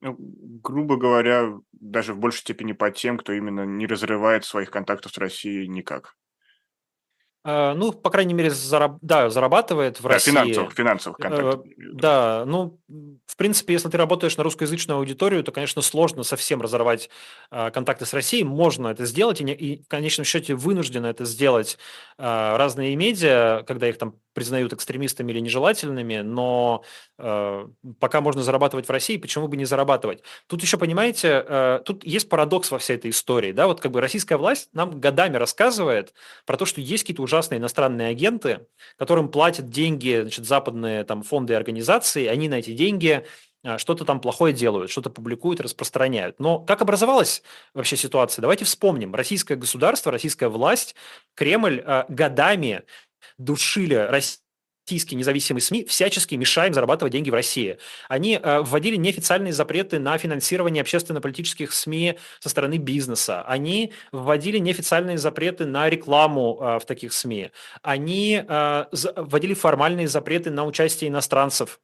[0.00, 5.12] Ну, грубо говоря, даже в большей степени по тем, кто именно не разрывает своих контактов
[5.12, 6.14] с Россией никак.
[7.44, 8.96] А, ну, по крайней мере, зараб...
[9.02, 10.30] да, зарабатывает в да, России.
[10.30, 11.66] Финансовых, финансовых контактов.
[11.66, 12.80] Э, да, ну,
[13.26, 17.10] в принципе, если ты работаешь на русскоязычную аудиторию, то, конечно, сложно совсем разорвать
[17.50, 18.44] а, контакты с Россией.
[18.44, 21.78] Можно это сделать, и, и в конечном счете вынуждены это сделать
[22.16, 26.82] разные медиа, когда их там признают экстремистами или нежелательными, но
[27.13, 30.22] э, пока можно зарабатывать в России, почему бы не зарабатывать?
[30.48, 34.00] Тут еще, понимаете, э, тут есть парадокс во всей этой истории, да, вот как бы
[34.00, 36.12] российская власть нам годами рассказывает
[36.44, 38.66] про то, что есть какие-то ужасные иностранные агенты,
[38.98, 43.24] которым платят деньги, значит, западные там фонды и организации, они на эти деньги
[43.62, 46.40] э, что-то там плохое делают, что-то публикуют, распространяют.
[46.40, 48.42] Но как образовалась вообще ситуация?
[48.42, 49.14] Давайте вспомним.
[49.14, 50.96] Российское государство, российская власть,
[51.36, 52.82] Кремль э, годами
[53.38, 53.94] душили
[54.84, 57.78] российские независимые СМИ, всячески мешаем зарабатывать деньги в России.
[58.08, 63.42] Они э, вводили неофициальные запреты на финансирование общественно-политических СМИ со стороны бизнеса.
[63.42, 67.50] Они вводили неофициальные запреты на рекламу э, в таких СМИ.
[67.82, 68.84] Они э,
[69.16, 71.80] вводили формальные запреты на участие иностранцев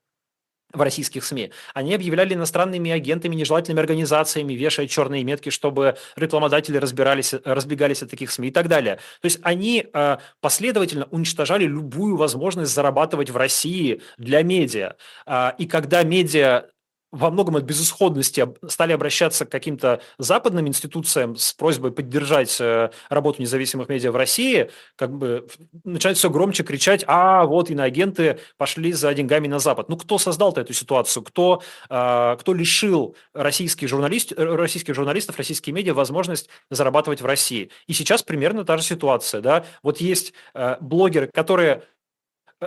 [0.73, 1.51] в российских СМИ.
[1.75, 8.31] Они объявляли иностранными агентами, нежелательными организациями, вешая черные метки, чтобы рекламодатели разбирались, разбегались от таких
[8.31, 8.97] СМИ и так далее.
[9.21, 14.95] То есть они э, последовательно уничтожали любую возможность зарабатывать в России для медиа.
[15.27, 16.65] Э, и когда медиа
[17.13, 23.43] во многом от безысходности стали обращаться к каким-то западным институциям с просьбой поддержать э, работу
[23.43, 25.47] независимых медиа в России, как бы
[25.85, 29.89] начинают все громче кричать, а вот иноагенты пошли за деньгами на Запад.
[29.89, 31.23] Ну, кто создал эту ситуацию?
[31.23, 37.71] Кто, э, кто лишил российских, журналист, э, российских журналистов, российские медиа возможность зарабатывать в России?
[37.87, 39.41] И сейчас примерно та же ситуация.
[39.41, 39.65] Да?
[39.83, 40.33] Вот есть
[40.81, 41.85] блогеры, которые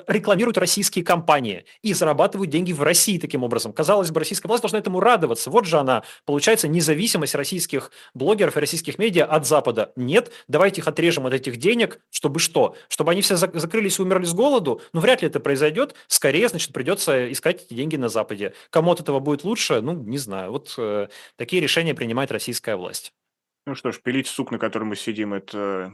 [0.07, 3.73] рекламируют российские компании и зарабатывают деньги в России таким образом.
[3.73, 5.49] Казалось бы, российская власть должна этому радоваться.
[5.49, 9.91] Вот же она, получается, независимость российских блогеров и российских медиа от Запада.
[9.95, 12.75] Нет, давайте их отрежем от этих денег, чтобы что?
[12.87, 14.81] Чтобы они все закрылись и умерли с голоду?
[14.93, 15.95] Ну, вряд ли это произойдет.
[16.07, 18.53] Скорее, значит, придется искать эти деньги на Западе.
[18.69, 19.81] Кому от этого будет лучше?
[19.81, 20.51] Ну, не знаю.
[20.51, 23.13] Вот э, такие решения принимает российская власть.
[23.65, 25.93] Ну что ж, пилить сук, на котором мы сидим, это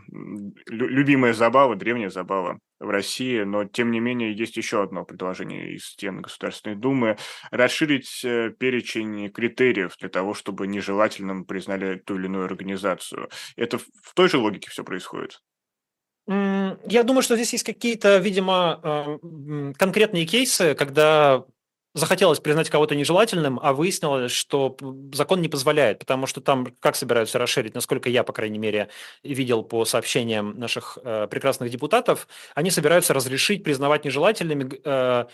[0.67, 5.85] любимая забава, древняя забава в России, но тем не менее есть еще одно предложение из
[5.85, 7.17] стен Государственной Думы–
[7.51, 13.29] расширить э, перечень критериев для того, чтобы нежелательным признали ту или иную организацию.
[13.55, 15.39] Это в той же логике все происходит?
[16.27, 21.43] Я думаю, что здесь есть какие-то, видимо, э, конкретные кейсы, когда
[21.93, 24.77] захотелось признать кого-то нежелательным, а выяснилось, что
[25.13, 28.89] закон не позволяет, потому что там как собираются расширить, насколько я, по крайней мере,
[29.23, 35.25] видел по сообщениям наших э, прекрасных депутатов, они собираются разрешить признавать нежелательными э,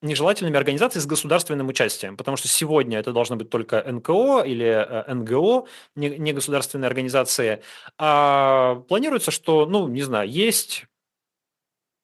[0.00, 5.12] нежелательными организации с государственным участием, потому что сегодня это должно быть только НКО или э,
[5.12, 7.62] НГО, не, не государственные организации.
[7.98, 10.86] А планируется, что, ну, не знаю, есть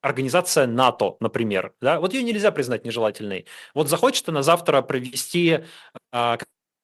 [0.05, 3.47] организация НАТО, например, да, вот ее нельзя признать нежелательной.
[3.73, 5.61] Вот захочет она завтра провести
[6.11, 6.37] а,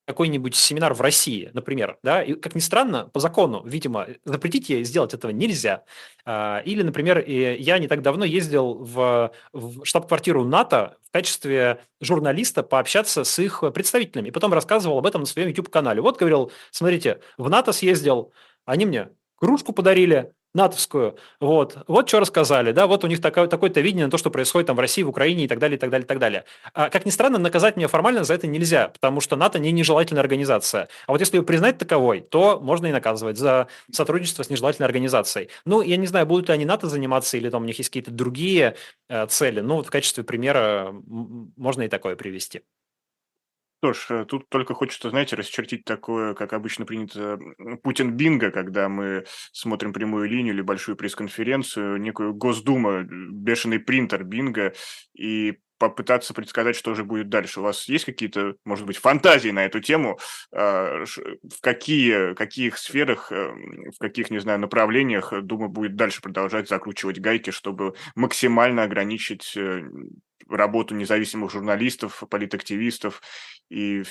[0.07, 4.83] какой-нибудь семинар в России, например, да, и, как ни странно, по закону, видимо, запретить ей
[4.83, 5.83] сделать этого нельзя.
[6.25, 12.63] А, или, например, я не так давно ездил в, в штаб-квартиру НАТО в качестве журналиста
[12.63, 16.01] пообщаться с их представителями, и потом рассказывал об этом на своем YouTube-канале.
[16.01, 18.33] Вот, говорил, смотрите, в НАТО съездил,
[18.65, 21.17] они мне кружку подарили, натовскую.
[21.39, 24.67] Вот, вот что рассказали, да, вот у них такое, такое-то видение на то, что происходит
[24.67, 26.45] там в России, в Украине и так далее, и так далее, и так далее.
[26.73, 30.21] А, как ни странно, наказать меня формально за это нельзя, потому что НАТО не нежелательная
[30.21, 30.89] организация.
[31.07, 35.49] А вот если ее признать таковой, то можно и наказывать за сотрудничество с нежелательной организацией.
[35.65, 38.11] Ну, я не знаю, будут ли они НАТО заниматься или там у них есть какие-то
[38.11, 38.75] другие
[39.09, 39.61] э, цели.
[39.61, 40.93] Ну, вот в качестве примера
[41.55, 42.61] можно и такое привести.
[43.83, 47.39] Что ж, э, тут только хочется, знаете, расчертить такое, как обычно принято,
[47.81, 54.73] Путин-бинго, когда мы смотрим прямую линию или большую пресс-конференцию, некую Госдума, бешеный принтер бинго,
[55.15, 55.57] и
[55.89, 57.59] попытаться предсказать, что же будет дальше.
[57.59, 60.19] У вас есть какие-то, может быть, фантазии на эту тему?
[60.53, 66.69] А, в какие, каких сферах, эм, в каких, не знаю, направлениях Дума будет дальше продолжать
[66.69, 69.83] закручивать гайки, чтобы максимально ограничить э,
[70.47, 73.21] работу независимых журналистов, политактивистов
[73.69, 74.03] и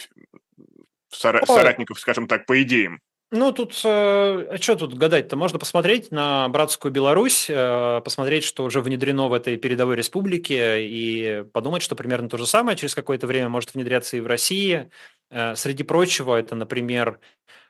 [1.10, 3.00] соратников, скажем так, по идеям?
[3.32, 5.36] Ну, тут, э, а что тут гадать-то?
[5.36, 11.44] Можно посмотреть на братскую Беларусь, э, посмотреть, что уже внедрено в этой передовой республике, и
[11.52, 14.90] подумать, что примерно то же самое через какое-то время может внедряться и в России.
[15.30, 17.20] Э, среди прочего, это, например,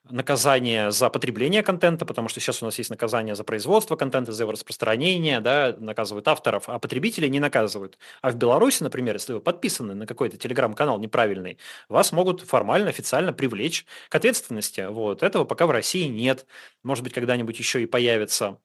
[0.09, 4.43] наказание за потребление контента, потому что сейчас у нас есть наказание за производство контента, за
[4.43, 7.99] его распространение, да, наказывают авторов, а потребителей не наказывают.
[8.23, 13.33] А в Беларуси, например, если вы подписаны на какой-то телеграм-канал неправильный, вас могут формально, официально
[13.33, 14.87] привлечь к ответственности.
[14.89, 15.23] Вот.
[15.23, 16.47] Этого пока в России нет.
[16.83, 18.59] Может быть, когда-нибудь еще и появится.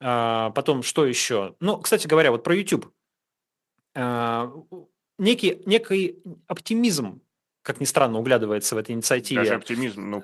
[0.00, 1.54] А, потом, что еще?
[1.60, 2.92] Ну, кстати говоря, вот про YouTube.
[3.94, 4.52] А,
[5.18, 7.20] некий, некий оптимизм
[7.68, 10.22] как ни странно, углядывается в этой инициативе Даже оптимизм, ну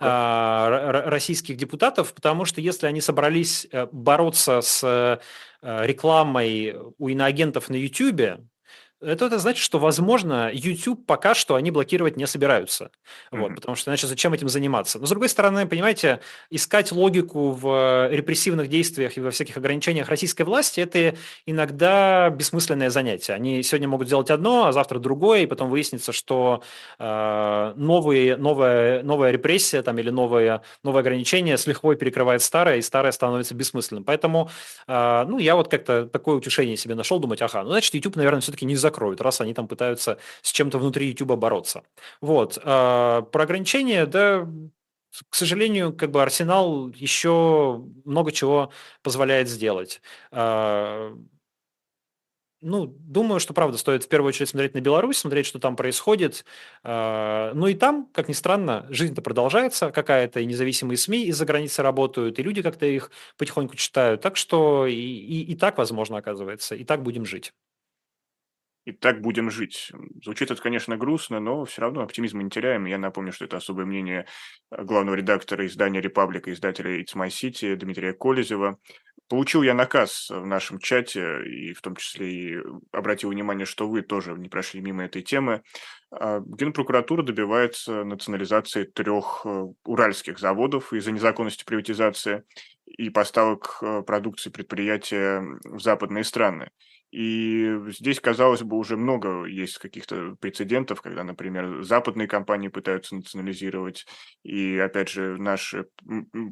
[1.10, 5.18] российских депутатов, потому что если они собрались э, бороться с э,
[5.84, 8.40] рекламой у иноагентов на YouTube,
[9.04, 12.90] это, это значит, что, возможно, YouTube пока что они блокировать не собираются.
[13.30, 13.40] Mm-hmm.
[13.40, 14.98] Вот, потому что иначе зачем этим заниматься?
[14.98, 20.42] Но, с другой стороны, понимаете, искать логику в репрессивных действиях и во всяких ограничениях российской
[20.42, 23.34] власти– это иногда бессмысленное занятие.
[23.34, 26.62] Они сегодня могут сделать одно, а завтра другое, и потом выяснится, что
[26.98, 32.82] э, новые, новая, новая репрессия там, или новое, новое ограничение с лихвой перекрывает старое, и
[32.82, 34.04] старое становится бессмысленным.
[34.04, 34.50] Поэтому
[34.88, 38.40] э, ну, я вот как-то такое утешение себе нашел, думать, ага, ну, значит, YouTube, наверное,
[38.40, 41.82] все-таки не закон закроют, раз они там пытаются с чем-то внутри YouTube бороться.
[42.20, 42.58] Вот.
[42.62, 44.48] А про ограничения, да,
[45.30, 48.70] к сожалению, как бы Арсенал еще много чего
[49.02, 50.00] позволяет сделать.
[50.30, 51.12] А,
[52.60, 56.44] ну, думаю, что правда стоит в первую очередь смотреть на Беларусь, смотреть, что там происходит.
[56.82, 61.82] А, ну и там, как ни странно, жизнь-то продолжается какая-то, и независимые СМИ из-за границы
[61.82, 64.22] работают, и люди как-то их потихоньку читают.
[64.22, 67.52] Так что и, и, и так возможно, оказывается, и так будем жить
[68.84, 69.90] и так будем жить.
[70.22, 72.84] Звучит это, конечно, грустно, но все равно оптимизма не теряем.
[72.84, 74.26] Я напомню, что это особое мнение
[74.70, 78.78] э, главного редактора издания «Репаблика», издателя «It's My City» Дмитрия Колезева.
[79.28, 82.58] Получил я наказ в нашем чате, и в том числе и
[82.92, 85.62] обратил внимание, что вы тоже не прошли мимо этой темы.
[86.10, 92.44] А, Генпрокуратура добивается национализации трех э, уральских заводов из-за незаконности приватизации
[92.86, 96.70] и поставок э, продукции предприятия в западные страны.
[97.14, 104.04] И здесь, казалось бы, уже много есть каких-то прецедентов, когда, например, западные компании пытаются национализировать,
[104.42, 105.86] и, опять же, наши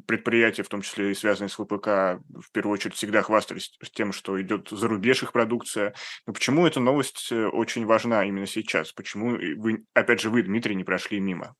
[0.07, 4.41] предприятия, в том числе и связанные с ВПК, в первую очередь всегда хвастались тем, что
[4.41, 5.93] идет за рубеж их продукция.
[6.25, 8.93] Но почему эта новость э, очень важна именно сейчас?
[8.93, 11.55] Почему вы, опять же, вы, Дмитрий, не прошли мимо?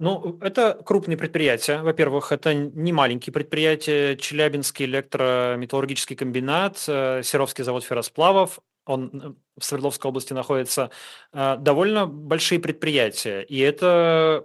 [0.00, 1.80] Ну, это крупные предприятия.
[1.80, 4.16] Во-первых, это не маленькие предприятия.
[4.16, 10.90] Челябинский электрометаллургический комбинат, э, Серовский завод ферросплавов, он э, в Свердловской области находится,
[11.32, 13.42] э, довольно большие предприятия.
[13.42, 14.44] И это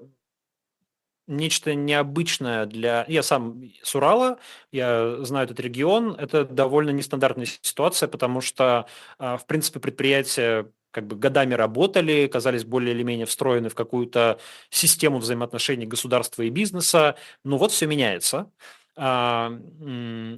[1.26, 3.06] нечто необычное для...
[3.08, 4.38] Я сам с Урала,
[4.72, 6.12] я знаю этот регион.
[6.14, 8.88] Это довольно нестандартная ситуация, потому что,
[9.20, 15.20] в принципе, предприятия как бы годами работали, казались более или менее встроены в какую-то систему
[15.20, 17.16] взаимоотношений государства и бизнеса.
[17.44, 18.52] Но вот все меняется.
[18.96, 19.52] А,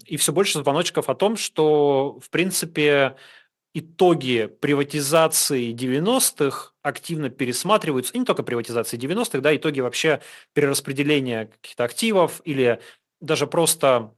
[0.06, 3.16] и все больше звоночков о том, что, в принципе,
[3.74, 10.22] итоги приватизации 90-х активно пересматриваются, и не только приватизации 90-х, да, итоги вообще
[10.54, 12.82] перераспределения каких-то активов или
[13.20, 14.14] даже просто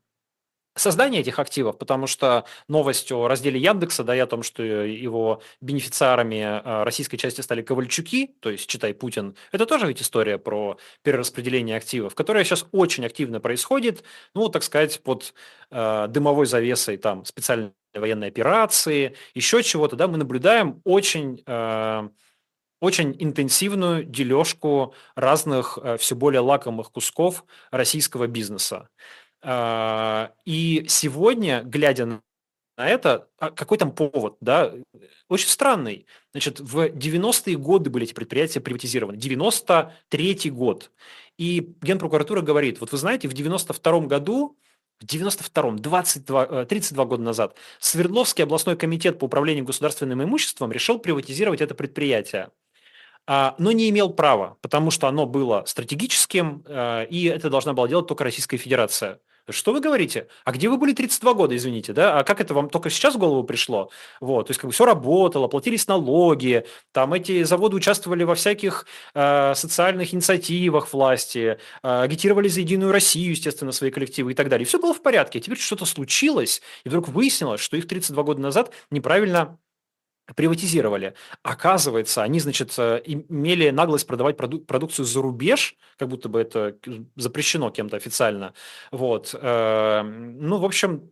[0.76, 5.41] создание этих активов, потому что новость о разделе Яндекса, да, и о том, что его
[5.61, 10.78] бенефициарами а, российской части стали Ковальчуки, то есть, читай, Путин, это тоже ведь история про
[11.03, 14.03] перераспределение активов, которая сейчас очень активно происходит,
[14.34, 15.34] ну, так сказать, под
[15.71, 21.43] э, дымовой завесой там специальной военной операции, еще чего-то, да, мы наблюдаем очень...
[21.45, 22.09] Э,
[22.84, 28.89] очень интенсивную дележку разных э, все более лакомых кусков российского бизнеса.
[29.45, 32.21] А, и сегодня, глядя на
[32.77, 34.73] это, а какой там повод, да,
[35.27, 36.07] очень странный.
[36.31, 40.91] Значит, в 90-е годы были эти предприятия приватизированы, 93-й год.
[41.37, 44.57] И Генпрокуратура говорит, вот вы знаете, в 92-м году
[45.01, 51.59] в 92-м, 22, 32 года назад, Свердловский областной комитет по управлению государственным имуществом решил приватизировать
[51.59, 52.49] это предприятие.
[53.25, 56.63] А, но не имел права, потому что оно было стратегическим,
[57.09, 59.19] и это должна была делать только Российская Федерация.
[59.49, 60.27] Что вы говорите?
[60.45, 62.17] А где вы были 32 года, извините, да?
[62.17, 63.89] А как это вам только сейчас в голову пришло?
[64.21, 68.85] Вот, то есть как бы все работало, платились налоги, там эти заводы участвовали во всяких
[69.13, 74.63] э, социальных инициативах власти, э, агитировали за Единую Россию, естественно, свои коллективы и так далее.
[74.63, 75.41] И все было в порядке.
[75.41, 79.57] Теперь что-то случилось, и вдруг выяснилось, что их 32 года назад неправильно
[80.36, 81.15] приватизировали.
[81.43, 86.78] Оказывается, они, значит, э, имели наглость продавать проду- продукцию за рубеж, как будто бы это
[87.15, 88.53] запрещено кем-то официально.
[88.91, 89.36] Вот.
[89.39, 91.09] Эм, ну, в общем,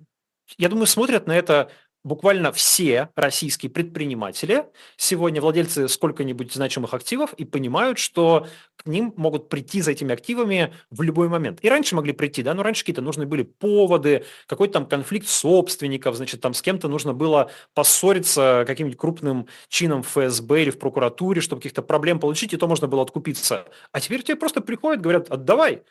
[0.57, 1.71] я думаю, смотрят на это
[2.03, 4.65] буквально все российские предприниматели
[4.97, 10.73] сегодня владельцы сколько-нибудь значимых активов и понимают, что к ним могут прийти за этими активами
[10.89, 11.59] в любой момент.
[11.61, 16.15] И раньше могли прийти, да, но раньше какие-то нужны были поводы, какой-то там конфликт собственников,
[16.15, 21.41] значит, там с кем-то нужно было поссориться каким-нибудь крупным чином в ФСБ или в прокуратуре,
[21.41, 23.65] чтобы каких-то проблем получить, и то можно было откупиться.
[23.91, 25.83] А теперь тебе просто приходят, говорят, отдавай,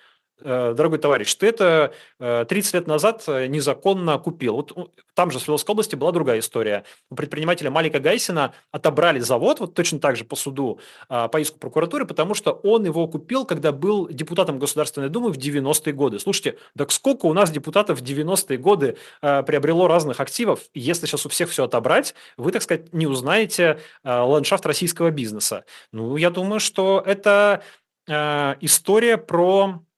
[0.42, 4.56] дорогой товарищ, ты это 30 э, лет назад э, незаконно купил.
[4.56, 6.84] Вот там же в Свердловской области была другая история.
[7.10, 12.06] У предпринимателя Малика Гайсина отобрали завод, вот точно так же по суду, по иску прокуратуры,
[12.06, 16.18] потому что он его купил, когда был депутатом Государственной Думы в 90-е годы.
[16.18, 20.60] Слушайте, так сколько у нас депутатов в 90-е годы приобрело разных активов?
[20.74, 25.64] Если сейчас у всех все отобрать, вы, так сказать, не узнаете ландшафт российского бизнеса.
[25.92, 27.62] Ну, я думаю, что это
[28.06, 29.89] история про Э,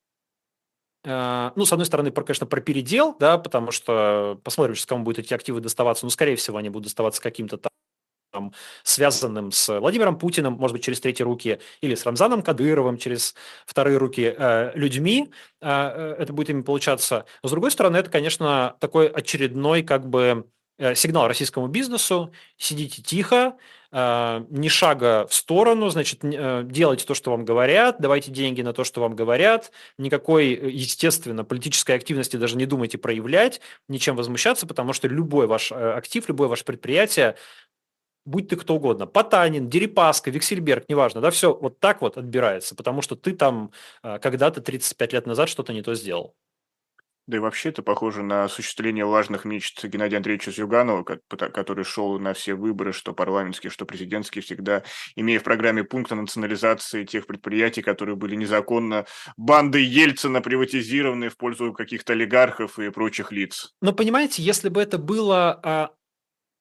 [1.05, 5.18] ну, с одной стороны, про, конечно, про передел, да, потому что посмотрим, сейчас кому будут
[5.20, 7.59] эти активы доставаться, но, скорее всего, они будут доставаться каким-то
[8.32, 13.34] там связанным с Владимиром Путиным, может быть, через третьи руки, или с Рамзаном Кадыровым через
[13.66, 15.30] вторые руки э, людьми,
[15.61, 17.26] э, э, это будет ими получаться.
[17.42, 20.46] Но, с другой стороны, это, конечно, такой очередной как бы
[20.78, 23.57] э, сигнал российскому бизнесу, сидите тихо,
[23.93, 28.84] ни шага в сторону, значит, э, делайте то, что вам говорят, давайте деньги на то,
[28.84, 34.95] что вам говорят, никакой, э, естественно, политической активности даже не думайте проявлять, ничем возмущаться, потому
[34.95, 37.36] что любой ваш э, актив, любое ваше предприятие,
[38.24, 43.03] будь ты кто угодно, Потанин, Дерипаска, Виксельберг, неважно, да, все вот так вот отбирается, потому
[43.03, 46.34] что ты там когда-то 35 лет назад что-то не то сделал.
[47.27, 52.35] Да и вообще это похоже на осуществление важных мечт Геннадия Андреевича Зюганова, который шел на
[52.35, 54.83] все выборы, что парламентские, что президентские, всегда
[55.14, 59.07] имея в программе пункт о национализации тех предприятий, которые были незаконно
[59.37, 63.73] бандой Ельцина приватизированы в пользу каких-то олигархов и прочих лиц.
[63.81, 65.91] Но понимаете, если бы это было а,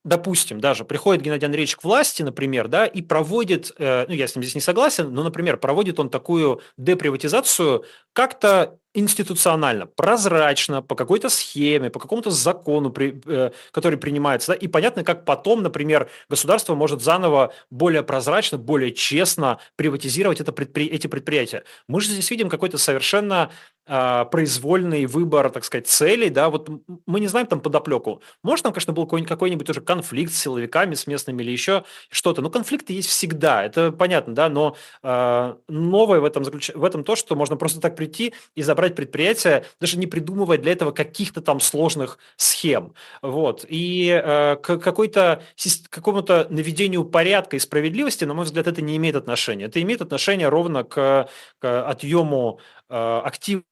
[0.04, 4.36] допустим, даже приходит Геннадий Андреевич к власти, например, да, и проводит, э, ну, я с
[4.36, 11.30] ним здесь не согласен, но, например, проводит он такую деприватизацию как-то институционально, прозрачно, по какой-то
[11.30, 16.76] схеме, по какому-то закону, при, э, который принимается, да, и понятно, как потом, например, государство
[16.76, 20.88] может заново более прозрачно, более честно приватизировать это предпри...
[20.88, 21.64] эти предприятия.
[21.88, 23.52] Мы же здесь видим какой-то совершенно
[23.88, 26.70] э, произвольный выбор, так сказать, целей, да, вот
[27.06, 28.22] мы не знаем там подоплеку.
[28.44, 32.42] Может, там, конечно, был какой-нибудь, какой-нибудь уже конфликт с силовиками, с местными или еще что-то,
[32.42, 36.72] но конфликты есть всегда, это понятно, да, но э, новое в этом, заключ...
[36.76, 40.58] в этом то, что можно просто так прийти и забрать брать предприятие, даже не придумывая
[40.58, 42.96] для этого каких-то там сложных схем.
[43.22, 43.64] Вот.
[43.70, 45.44] И э, к какой-то,
[45.90, 49.66] какому-то наведению порядка и справедливости, на мой взгляд, это не имеет отношения.
[49.66, 51.30] Это имеет отношение ровно к,
[51.60, 52.60] к отъему
[52.90, 53.64] э, активов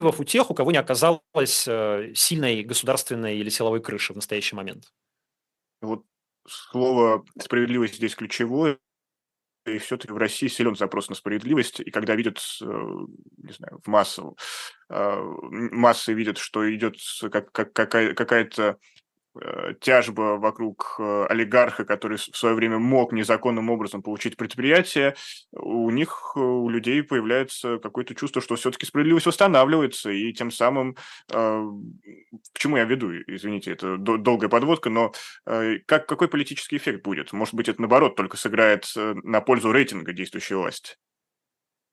[0.00, 4.92] у тех, у кого не оказалось э, сильной государственной или силовой крыши в настоящий момент.
[5.80, 6.04] Вот
[6.46, 8.78] слово справедливость здесь ключевое
[9.70, 13.88] и все-таки в России силен запрос на справедливость, и когда видят, э, не знаю, в
[13.88, 14.36] массу,
[14.88, 16.96] э, массы видят, что идет
[17.30, 18.74] как, как, какая-то Э,
[19.80, 25.14] тяжба вокруг э, олигарха, который в свое время мог незаконным образом получить предприятие,
[25.52, 30.96] у них, э, у людей появляется какое-то чувство, что все-таки справедливость восстанавливается, и тем самым,
[31.28, 35.12] к чему я веду, извините, это долгая подводка, но
[35.44, 37.32] как, какой политический эффект будет?
[37.32, 40.96] Может быть, это наоборот только сыграет на пользу рейтинга действующей власти?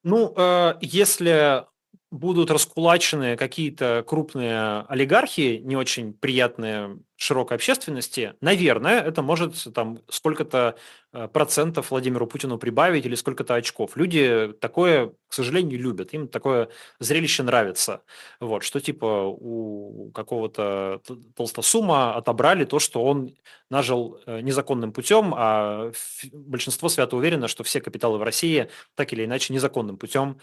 [0.04, 0.34] Ну,
[0.82, 1.66] если
[2.12, 10.78] будут раскулачены какие-то крупные олигархи, не очень приятные широкой общественности, наверное, это может там сколько-то
[11.14, 13.97] э, процентов Владимиру Путину прибавить или сколько-то очков.
[13.97, 18.03] Люди такое, к сожалению, любят, им такое зрелище нравится.
[18.39, 21.01] Вот, что типа у какого-то
[21.36, 23.36] толстосума отобрали то, что он
[23.70, 25.91] нажил э, незаконным путем, а
[26.32, 30.39] большинство свято уверено, что все капиталы в России так или иначе незаконным путем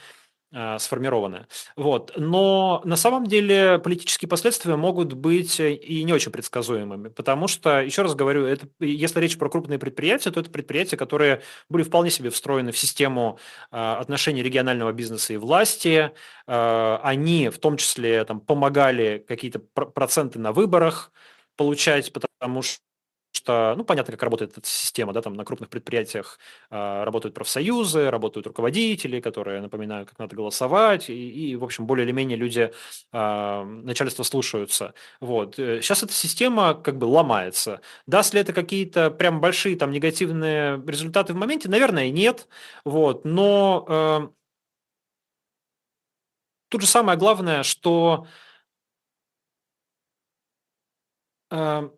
[0.78, 1.46] сформированы.
[1.76, 2.12] Вот.
[2.16, 8.02] Но на самом деле политические последствия могут быть и не очень предсказуемыми, потому что, еще
[8.02, 12.30] раз говорю, это, если речь про крупные предприятия, то это предприятия, которые были вполне себе
[12.30, 13.38] встроены в систему
[13.70, 16.12] э, отношений регионального бизнеса и власти.
[16.46, 21.10] Э, они в том числе там, помогали какие-то проценты на выборах
[21.56, 22.80] получать, потому что
[23.36, 26.38] что, ну, понятно, как работает эта система, да, там на крупных предприятиях
[26.70, 32.04] э, работают профсоюзы, работают руководители, которые напоминают, как надо голосовать, и, и в общем, более
[32.04, 32.72] или менее люди,
[33.12, 34.94] э, начальство слушаются.
[35.20, 35.56] Вот.
[35.56, 37.80] Сейчас э, эта система как бы ломается.
[38.06, 41.68] Даст ли это какие-то прям большие там негативные результаты в моменте?
[41.68, 42.48] Наверное, нет.
[42.84, 43.24] Вот.
[43.24, 44.28] Но э,
[46.68, 48.26] тут же самое главное, что
[51.50, 51.88] э,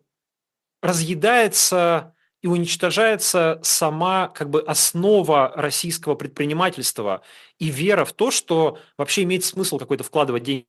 [0.81, 7.23] разъедается и уничтожается сама как бы основа российского предпринимательства
[7.57, 10.65] и вера в то, что вообще имеет смысл какой-то вкладывать деньги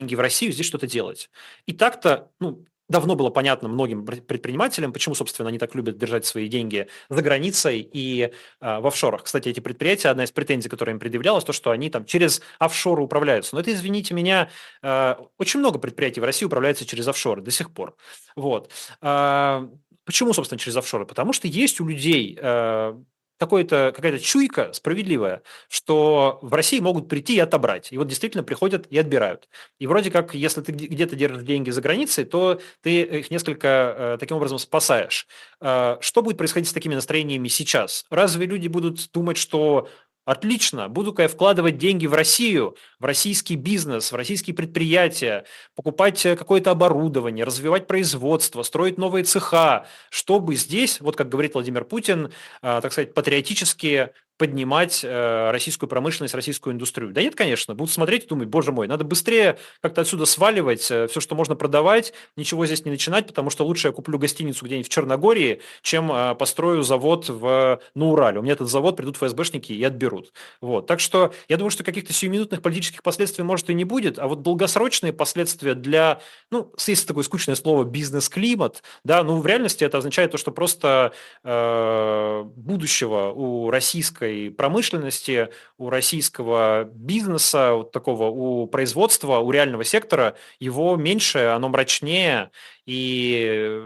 [0.00, 1.30] в Россию, здесь что-то делать.
[1.66, 6.48] И так-то, ну, давно было понятно многим предпринимателям, почему, собственно, они так любят держать свои
[6.48, 8.30] деньги за границей и э,
[8.60, 9.22] в офшорах.
[9.24, 13.02] Кстати, эти предприятия, одна из претензий, которая им предъявлялась, то, что они там через офшоры
[13.02, 13.54] управляются.
[13.54, 14.50] Но это, извините меня,
[14.82, 17.94] э, очень много предприятий в России управляются через офшоры до сих пор.
[18.34, 18.72] Вот.
[19.00, 19.68] Э,
[20.04, 21.06] почему, собственно, через офшоры?
[21.06, 22.94] Потому что есть у людей э,
[23.40, 27.90] какая-то какая чуйка справедливая, что в России могут прийти и отобрать.
[27.90, 29.48] И вот действительно приходят и отбирают.
[29.78, 34.16] И вроде как, если ты где-то держишь деньги за границей, то ты их несколько э,
[34.20, 35.26] таким образом спасаешь.
[35.60, 38.04] Э, что будет происходить с такими настроениями сейчас?
[38.10, 39.88] Разве люди будут думать, что
[40.26, 45.44] Отлично, буду-ка я вкладывать деньги в Россию, в российский бизнес, в российские предприятия,
[45.74, 51.84] покупать э, какое-то оборудование, развивать производство, строить новые цеха, чтобы здесь, вот как говорит Владимир
[51.84, 54.10] Путин, э, так сказать, патриотически
[54.40, 57.12] поднимать э, российскую промышленность, российскую индустрию.
[57.12, 61.08] Да нет, конечно, будут смотреть и думать, боже мой, надо быстрее как-то отсюда сваливать, э,
[61.08, 64.86] все, что можно продавать, ничего здесь не начинать, потому что лучше я куплю гостиницу где-нибудь
[64.86, 68.38] в Черногории, чем э, построю завод в, на Урале.
[68.38, 70.32] У меня этот завод придут ФСБшники и отберут.
[70.62, 70.86] Вот.
[70.86, 74.40] Так что я думаю, что каких-то сиюминутных политических последствий может и не будет, а вот
[74.40, 80.30] долгосрочные последствия для, ну, есть такое скучное слово бизнес-климат, да, ну, в реальности это означает
[80.30, 81.12] то, что просто
[81.44, 89.84] э, будущего у российской российской промышленности, у российского бизнеса, вот такого, у производства, у реального
[89.84, 92.50] сектора, его меньше, оно мрачнее,
[92.86, 93.82] и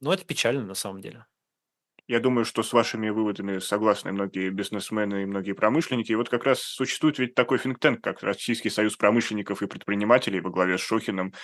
[0.00, 1.24] ну, это печально на самом деле.
[2.08, 6.12] Я думаю, что с вашими выводами согласны многие бизнесмены и многие промышленники.
[6.12, 10.50] И вот как раз существует ведь такой think как Российский союз промышленников и предпринимателей во
[10.50, 11.34] главе с Шохиным.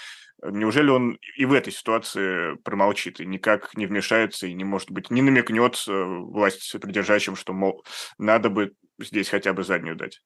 [0.41, 5.11] Неужели он и в этой ситуации промолчит и никак не вмешается и не, может быть,
[5.11, 7.85] не намекнет э, власть придержащим, что, мол,
[8.19, 10.21] надо бы здесь хотя бы заднюю дать?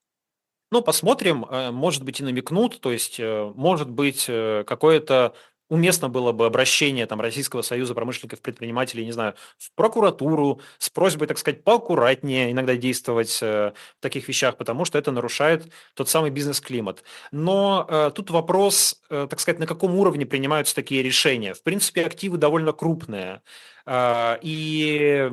[0.70, 5.34] Ну, посмотрим, э, может быть, и намекнут, то есть, э, может быть, какое-то
[5.68, 11.26] уместно было бы обращение там, Российского союза промышленников, предпринимателей, не знаю, в прокуратуру с просьбой,
[11.26, 16.30] так сказать, поаккуратнее иногда действовать э, в таких вещах, потому что это нарушает тот самый
[16.30, 17.02] бизнес-климат.
[17.32, 21.54] Но э, тут вопрос, э, так сказать, на каком уровне принимаются такие решения.
[21.54, 23.42] В принципе, активы довольно крупные.
[23.86, 25.30] Э, и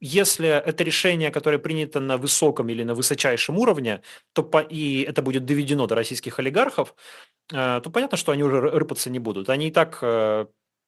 [0.00, 5.22] если это решение, которое принято на высоком или на высочайшем уровне, то по, и это
[5.22, 6.94] будет доведено до российских олигархов,
[7.52, 9.48] э, то понятно, что они уже рыпаться не будут.
[9.48, 10.46] Они и так э,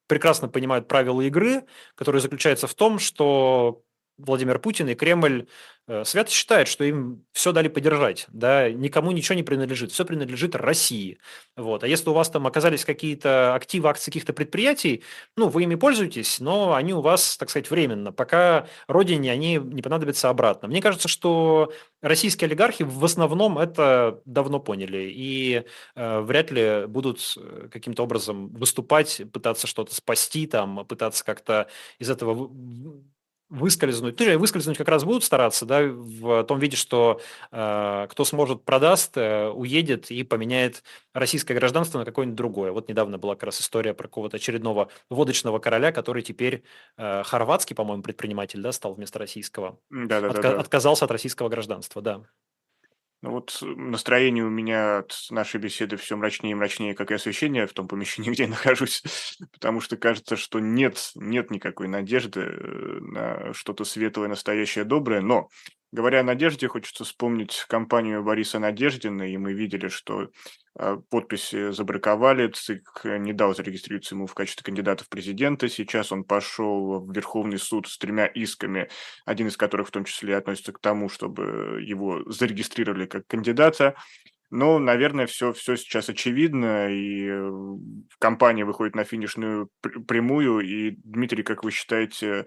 [0.09, 3.82] прекрасно понимают правила игры, которые заключаются в том, что
[4.19, 5.47] Владимир Путин и Кремль
[5.87, 10.57] э, свято считают, что им все дали поддержать, да, никому ничего не принадлежит, все принадлежит
[10.57, 11.19] России.
[11.57, 11.85] Вот.
[11.85, 15.05] А если у вас там оказались какие-то активы, акции каких-то предприятий,
[15.37, 19.83] ну, вы ими пользуетесь, но они у вас, так сказать, временно, пока родине они не
[19.83, 20.69] понадобятся обратно.
[20.69, 25.64] Мне кажется, что российские олигархи в основном это давно поняли и
[25.95, 32.11] э, вряд ли будут э, каким-то образом выступать, пытаться что-то спасти, там, пытаться как-то из
[32.11, 32.51] этого
[33.51, 34.20] выскользнуть.
[34.20, 37.20] Ну, выскользнуть как раз будут стараться, да, в том виде, что
[37.51, 40.82] э, кто сможет, продаст, э, уедет и поменяет
[41.14, 42.72] российское гражданство на какое-нибудь другое.
[42.72, 46.62] Вот недавно была как раз история про какого-то очередного водочного короля, который теперь
[46.96, 49.78] э, хорватский, по-моему, предприниматель, да, стал вместо российского.
[49.90, 50.61] Да, да, Отка- да, да.
[50.61, 52.22] Отказался от российского гражданства, да.
[53.21, 57.66] Ну вот настроение у меня от нашей беседы все мрачнее и мрачнее, как и освещение
[57.66, 59.03] в том помещении, где я нахожусь,
[59.53, 65.21] потому что кажется, что нет, нет никакой надежды э, на что-то светлое, настоящее, доброе.
[65.21, 65.49] Но,
[65.91, 70.29] говоря о надежде, хочется вспомнить компанию Бориса Надеждина, и мы видели, что
[71.11, 75.68] подписи забраковали, ЦИК не дал зарегистрироваться ему в качестве кандидата в президенты.
[75.68, 78.89] Сейчас он пошел в Верховный суд с тремя исками,
[79.24, 83.95] один из которых в том числе относится к тому, чтобы его зарегистрировали как кандидата.
[84.51, 87.51] Но, наверное, все, все сейчас очевидно, и э,
[88.18, 90.61] компания выходит на финишную прямую.
[90.61, 92.47] И, Дмитрий, как вы считаете,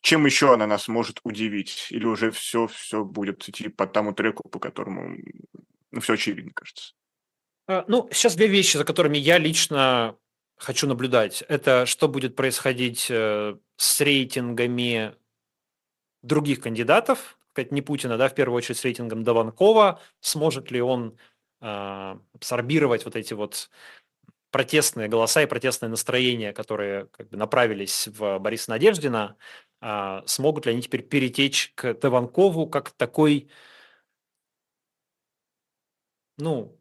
[0.00, 1.88] чем еще она нас может удивить?
[1.90, 5.16] Или уже все, все будет идти по тому треку, по которому
[5.90, 6.94] ну, все очевидно, кажется?
[7.66, 10.16] А, ну, сейчас две вещи, за которыми я лично
[10.56, 11.42] хочу наблюдать.
[11.48, 15.14] Это что будет происходить э, с рейтингами
[16.22, 21.18] других кандидатов, сказать, не Путина, да, в первую очередь с рейтингом Дованкова, сможет ли он
[21.60, 23.70] э, абсорбировать вот эти вот
[24.50, 29.36] протестные голоса и протестные настроения, которые как бы направились в Бориса Надеждина,
[29.80, 33.48] э, смогут ли они теперь перетечь к Дованкову как такой,
[36.38, 36.78] ну,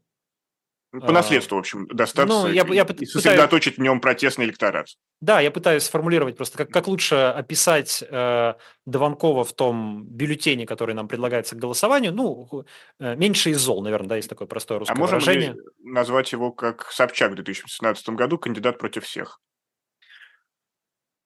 [1.02, 3.78] по наследству, в общем, достаться ну, я, я и сосредоточить пытаюсь...
[3.78, 4.88] в нем протестный электорат.
[5.22, 8.54] Да, я пытаюсь сформулировать просто, как, как лучше описать э,
[8.86, 12.14] Дованкова в том бюллетене, который нам предлагается к голосованию.
[12.14, 12.66] Ну,
[13.00, 15.56] э, меньше из зол, наверное, да, есть такое простое русское а выражение.
[15.80, 19.39] назвать его как Собчак в 2017 году, кандидат против всех?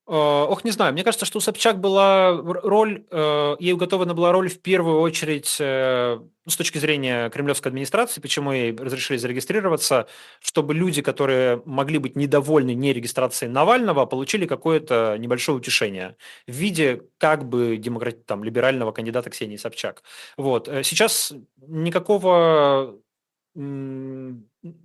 [0.10, 0.94] Э, ох, не знаю.
[0.94, 5.58] Мне кажется, что у Собчак была роль, э, ей уготована была роль в первую очередь
[5.60, 10.08] э, с точки зрения кремлевской администрации, почему ей разрешили зарегистрироваться,
[10.40, 16.16] чтобы люди, которые могли быть недовольны нерегистрацией Навального, получили какое-то небольшое утешение
[16.48, 20.04] в виде как бы демократ, там, либерального кандидата Ксении Собчак.
[20.38, 20.70] Вот.
[20.84, 21.34] Сейчас
[21.68, 22.96] никакого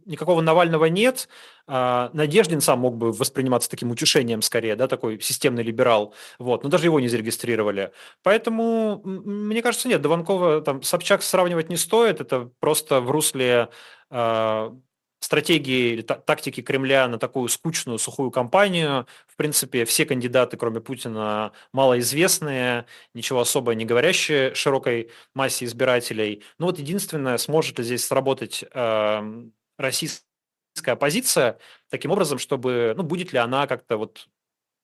[0.05, 1.29] никакого Навального нет.
[1.67, 6.69] А, Надеждин сам мог бы восприниматься таким утешением скорее, да, такой системный либерал, вот, но
[6.69, 7.93] даже его не зарегистрировали.
[8.23, 13.69] Поэтому, мне кажется, нет, Дованкова, там, Собчак сравнивать не стоит, это просто в русле
[14.11, 14.75] а,
[15.23, 19.07] стратегии или тактики Кремля на такую скучную, сухую кампанию.
[19.27, 26.43] В принципе, все кандидаты, кроме Путина, малоизвестные, ничего особо не говорящие широкой массе избирателей.
[26.59, 29.43] Ну вот единственное, сможет ли здесь сработать э,
[29.79, 31.59] российская оппозиция
[31.91, 34.29] таким образом, чтобы, ну, будет ли она как-то вот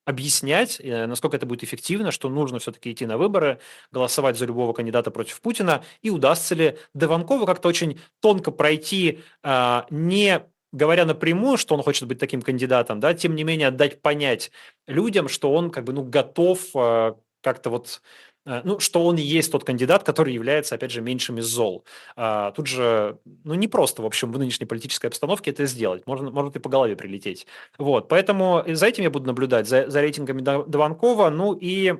[0.08, 3.60] объяснять, э, насколько это будет эффективно, что нужно все-таки идти на выборы,
[3.92, 9.86] голосовать за любого кандидата против Путина, и удастся ли Дованкову как-то очень тонко пройти, а,
[9.90, 14.50] не говоря напрямую, что он хочет быть таким кандидатом, да, тем не менее отдать понять
[14.86, 18.00] людям, что он как бы ну, готов а, как-то вот
[18.64, 21.84] ну, что он и есть тот кандидат, который является, опять же, меньшим из зол.
[22.16, 26.06] А, тут же, ну, не просто, в общем, в нынешней политической обстановке это сделать.
[26.06, 27.46] Можно, может и по голове прилететь.
[27.76, 31.94] Вот, поэтому за этим я буду наблюдать, за, за рейтингами Дованкова, ну и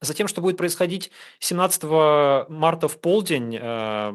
[0.00, 1.10] за тем, что будет происходить
[1.40, 1.82] 17
[2.48, 4.12] марта в полдень, э,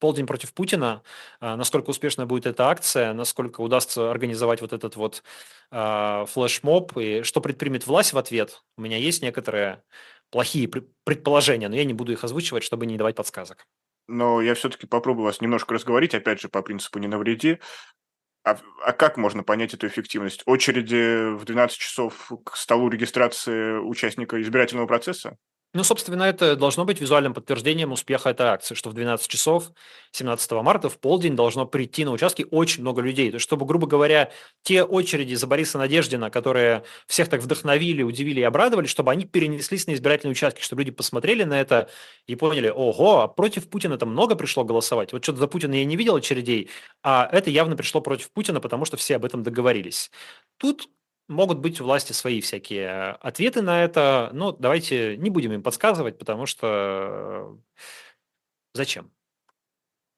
[0.00, 1.02] полдень против Путина,
[1.40, 5.22] э, насколько успешна будет эта акция, насколько удастся организовать вот этот вот
[5.70, 8.62] флешмоб, и что предпримет власть в ответ.
[8.76, 9.82] У меня есть некоторые
[10.32, 10.68] плохие
[11.04, 13.66] предположения, но я не буду их озвучивать, чтобы не давать подсказок.
[14.08, 17.58] Но я все-таки попробую вас немножко разговорить, опять же, по принципу «не навреди».
[18.44, 20.42] А, а как можно понять эту эффективность?
[20.46, 25.36] Очереди в 12 часов к столу регистрации участника избирательного процесса?
[25.74, 29.70] Ну, собственно, это должно быть визуальным подтверждением успеха этой акции, что в 12 часов
[30.10, 33.30] 17 марта в полдень должно прийти на участки очень много людей.
[33.30, 34.30] То есть, чтобы, грубо говоря,
[34.62, 39.86] те очереди за Бориса Надеждина, которые всех так вдохновили, удивили и обрадовали, чтобы они перенеслись
[39.86, 41.88] на избирательные участки, чтобы люди посмотрели на это
[42.26, 45.14] и поняли, ого, а против Путина там много пришло голосовать.
[45.14, 46.68] Вот что-то за Путина я не видел очередей,
[47.02, 50.10] а это явно пришло против Путина, потому что все об этом договорились.
[50.58, 50.88] Тут
[51.28, 56.18] Могут быть у власти свои всякие ответы на это, но давайте не будем им подсказывать,
[56.18, 57.58] потому что
[58.74, 59.10] зачем?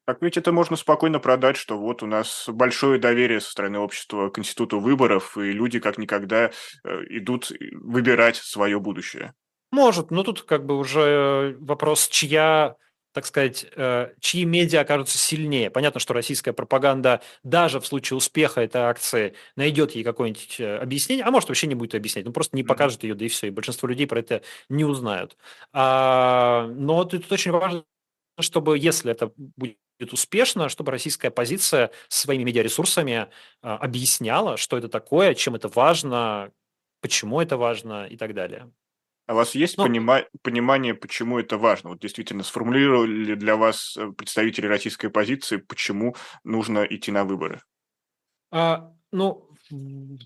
[0.05, 4.29] Так ведь это можно спокойно продать, что вот у нас большое доверие со стороны общества
[4.29, 6.51] к институту выборов, и люди как никогда
[6.83, 9.33] э, идут выбирать свое будущее.
[9.71, 12.75] Может, но тут как бы уже вопрос, чья
[13.15, 15.69] так сказать, э, чьи медиа окажутся сильнее.
[15.69, 21.23] Понятно, что российская пропаганда даже в случае успеха этой акции найдет ей какое-нибудь э, объяснение,
[21.23, 23.51] а может вообще не будет объяснять, ну просто не покажет ее, да и все, и
[23.51, 25.37] большинство людей про это не узнают.
[25.71, 27.85] А, но тут очень важно,
[28.37, 29.77] чтобы, если это будет
[30.11, 33.29] успешно, чтобы российская оппозиция своими медиаресурсами
[33.61, 36.51] а, объясняла, что это такое, чем это важно,
[36.99, 38.69] почему это важно и так далее.
[39.27, 41.91] А у вас есть ну, понима- понимание, почему это важно?
[41.91, 47.61] Вот действительно, сформулировали для вас э, представители российской позиции, почему нужно идти на выборы?
[48.51, 50.17] А, ну, в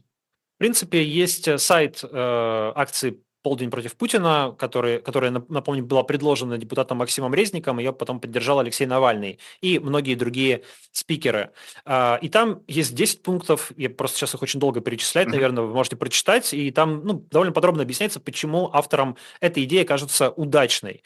[0.57, 6.97] принципе, есть э, сайт э, акции «Полдень против Путина», который, которая, напомню, была предложена депутатом
[6.97, 11.51] Максимом Резником, ее потом поддержал Алексей Навальный и многие другие спикеры.
[11.85, 15.73] А, и там есть 10 пунктов, я просто сейчас их очень долго перечислять, наверное, вы
[15.73, 21.03] можете прочитать, и там ну, довольно подробно объясняется, почему авторам эта идея кажется удачной.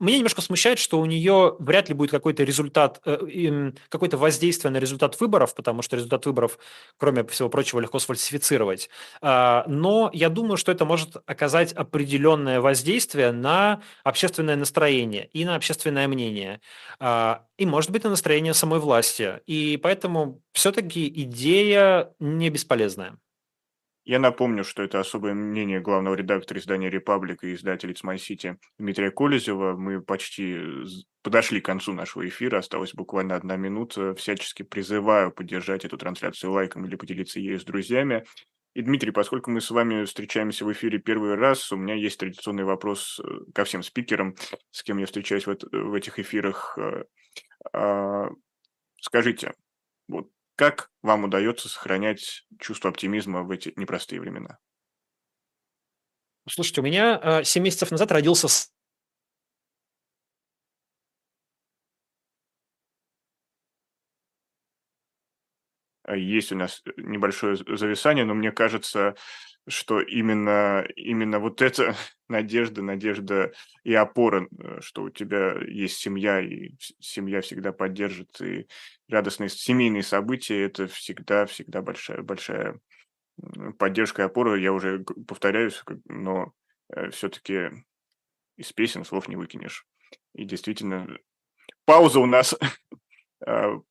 [0.00, 4.78] Меня немножко смущает, что у нее вряд ли будет какой-то результат, э, какое-то воздействие на
[4.78, 6.58] результат выборов, потому что результат выборов,
[6.96, 8.88] кроме всего прочего, легко сфальсифицировать.
[9.20, 15.54] А, но я думаю, что это может оказать определенное воздействие на общественное настроение и на
[15.54, 16.62] общественное мнение,
[16.98, 19.40] а, и, может быть, на настроение самой власти.
[19.46, 23.18] И поэтому все-таки идея не бесполезная.
[24.10, 28.56] Я напомню, что это особое мнение главного редактора издания «Репаблика» и издателя «It's My City»
[28.76, 29.76] Дмитрия Колезева.
[29.76, 30.58] Мы почти
[31.22, 34.16] подошли к концу нашего эфира, осталась буквально одна минута.
[34.16, 38.24] Всячески призываю поддержать эту трансляцию лайком или поделиться ею с друзьями.
[38.74, 42.64] И, Дмитрий, поскольку мы с вами встречаемся в эфире первый раз, у меня есть традиционный
[42.64, 44.34] вопрос э, ко всем спикерам,
[44.72, 46.76] с кем я встречаюсь в, в этих эфирах.
[46.78, 47.04] Э,
[47.72, 48.28] а,
[49.00, 49.54] скажите,
[50.08, 50.30] вот
[50.60, 54.58] как вам удается сохранять чувство оптимизма в эти непростые времена?
[56.46, 58.46] Слушайте, у меня 7 э, месяцев назад родился
[66.16, 69.14] есть у нас небольшое зависание, но мне кажется,
[69.68, 71.94] что именно, именно вот эта
[72.28, 73.52] надежда, надежда
[73.84, 78.66] и опора, э, что у тебя есть семья, и семья всегда поддержит, и
[79.08, 82.80] радостные семейные события– это всегда, всегда большая, большая
[83.78, 84.58] поддержка и опора.
[84.58, 86.52] Я уже повторяюсь, но
[86.88, 87.70] э, все-таки
[88.56, 89.86] из песен слов не выкинешь.
[90.34, 91.18] И действительно,
[91.84, 92.66] пауза у нас э,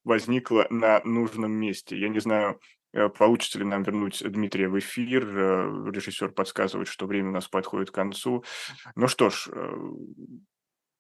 [0.04, 1.98] возникла на нужном месте.
[1.98, 2.60] Я не знаю,
[2.94, 5.26] Э, получится ли нам вернуть Дмитрия в эфир?
[5.26, 8.44] Э, режиссер подсказывает, что время у нас подходит к концу.
[8.96, 9.78] Ну что ж, э,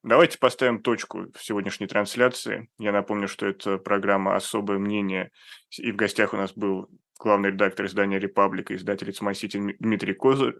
[0.03, 2.69] давайте поставим точку в сегодняшней трансляции.
[2.77, 5.31] Я напомню, что это программа «Особое мнение».
[5.77, 6.89] И в гостях у нас был
[7.19, 10.55] главный редактор издания «Репаблика», издатель «Сити» Дмитрий Козы,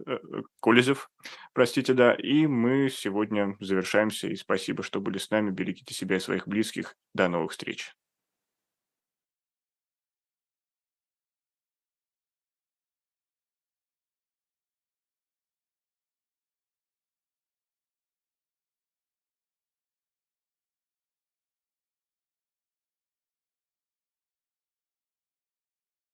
[0.61, 1.09] Колезев.
[1.53, 2.13] Простите, да.
[2.13, 4.27] И мы сегодня завершаемся.
[4.27, 5.49] И спасибо, что были с нами.
[5.49, 6.95] Берегите себя и своих близких.
[7.13, 7.95] До новых встреч.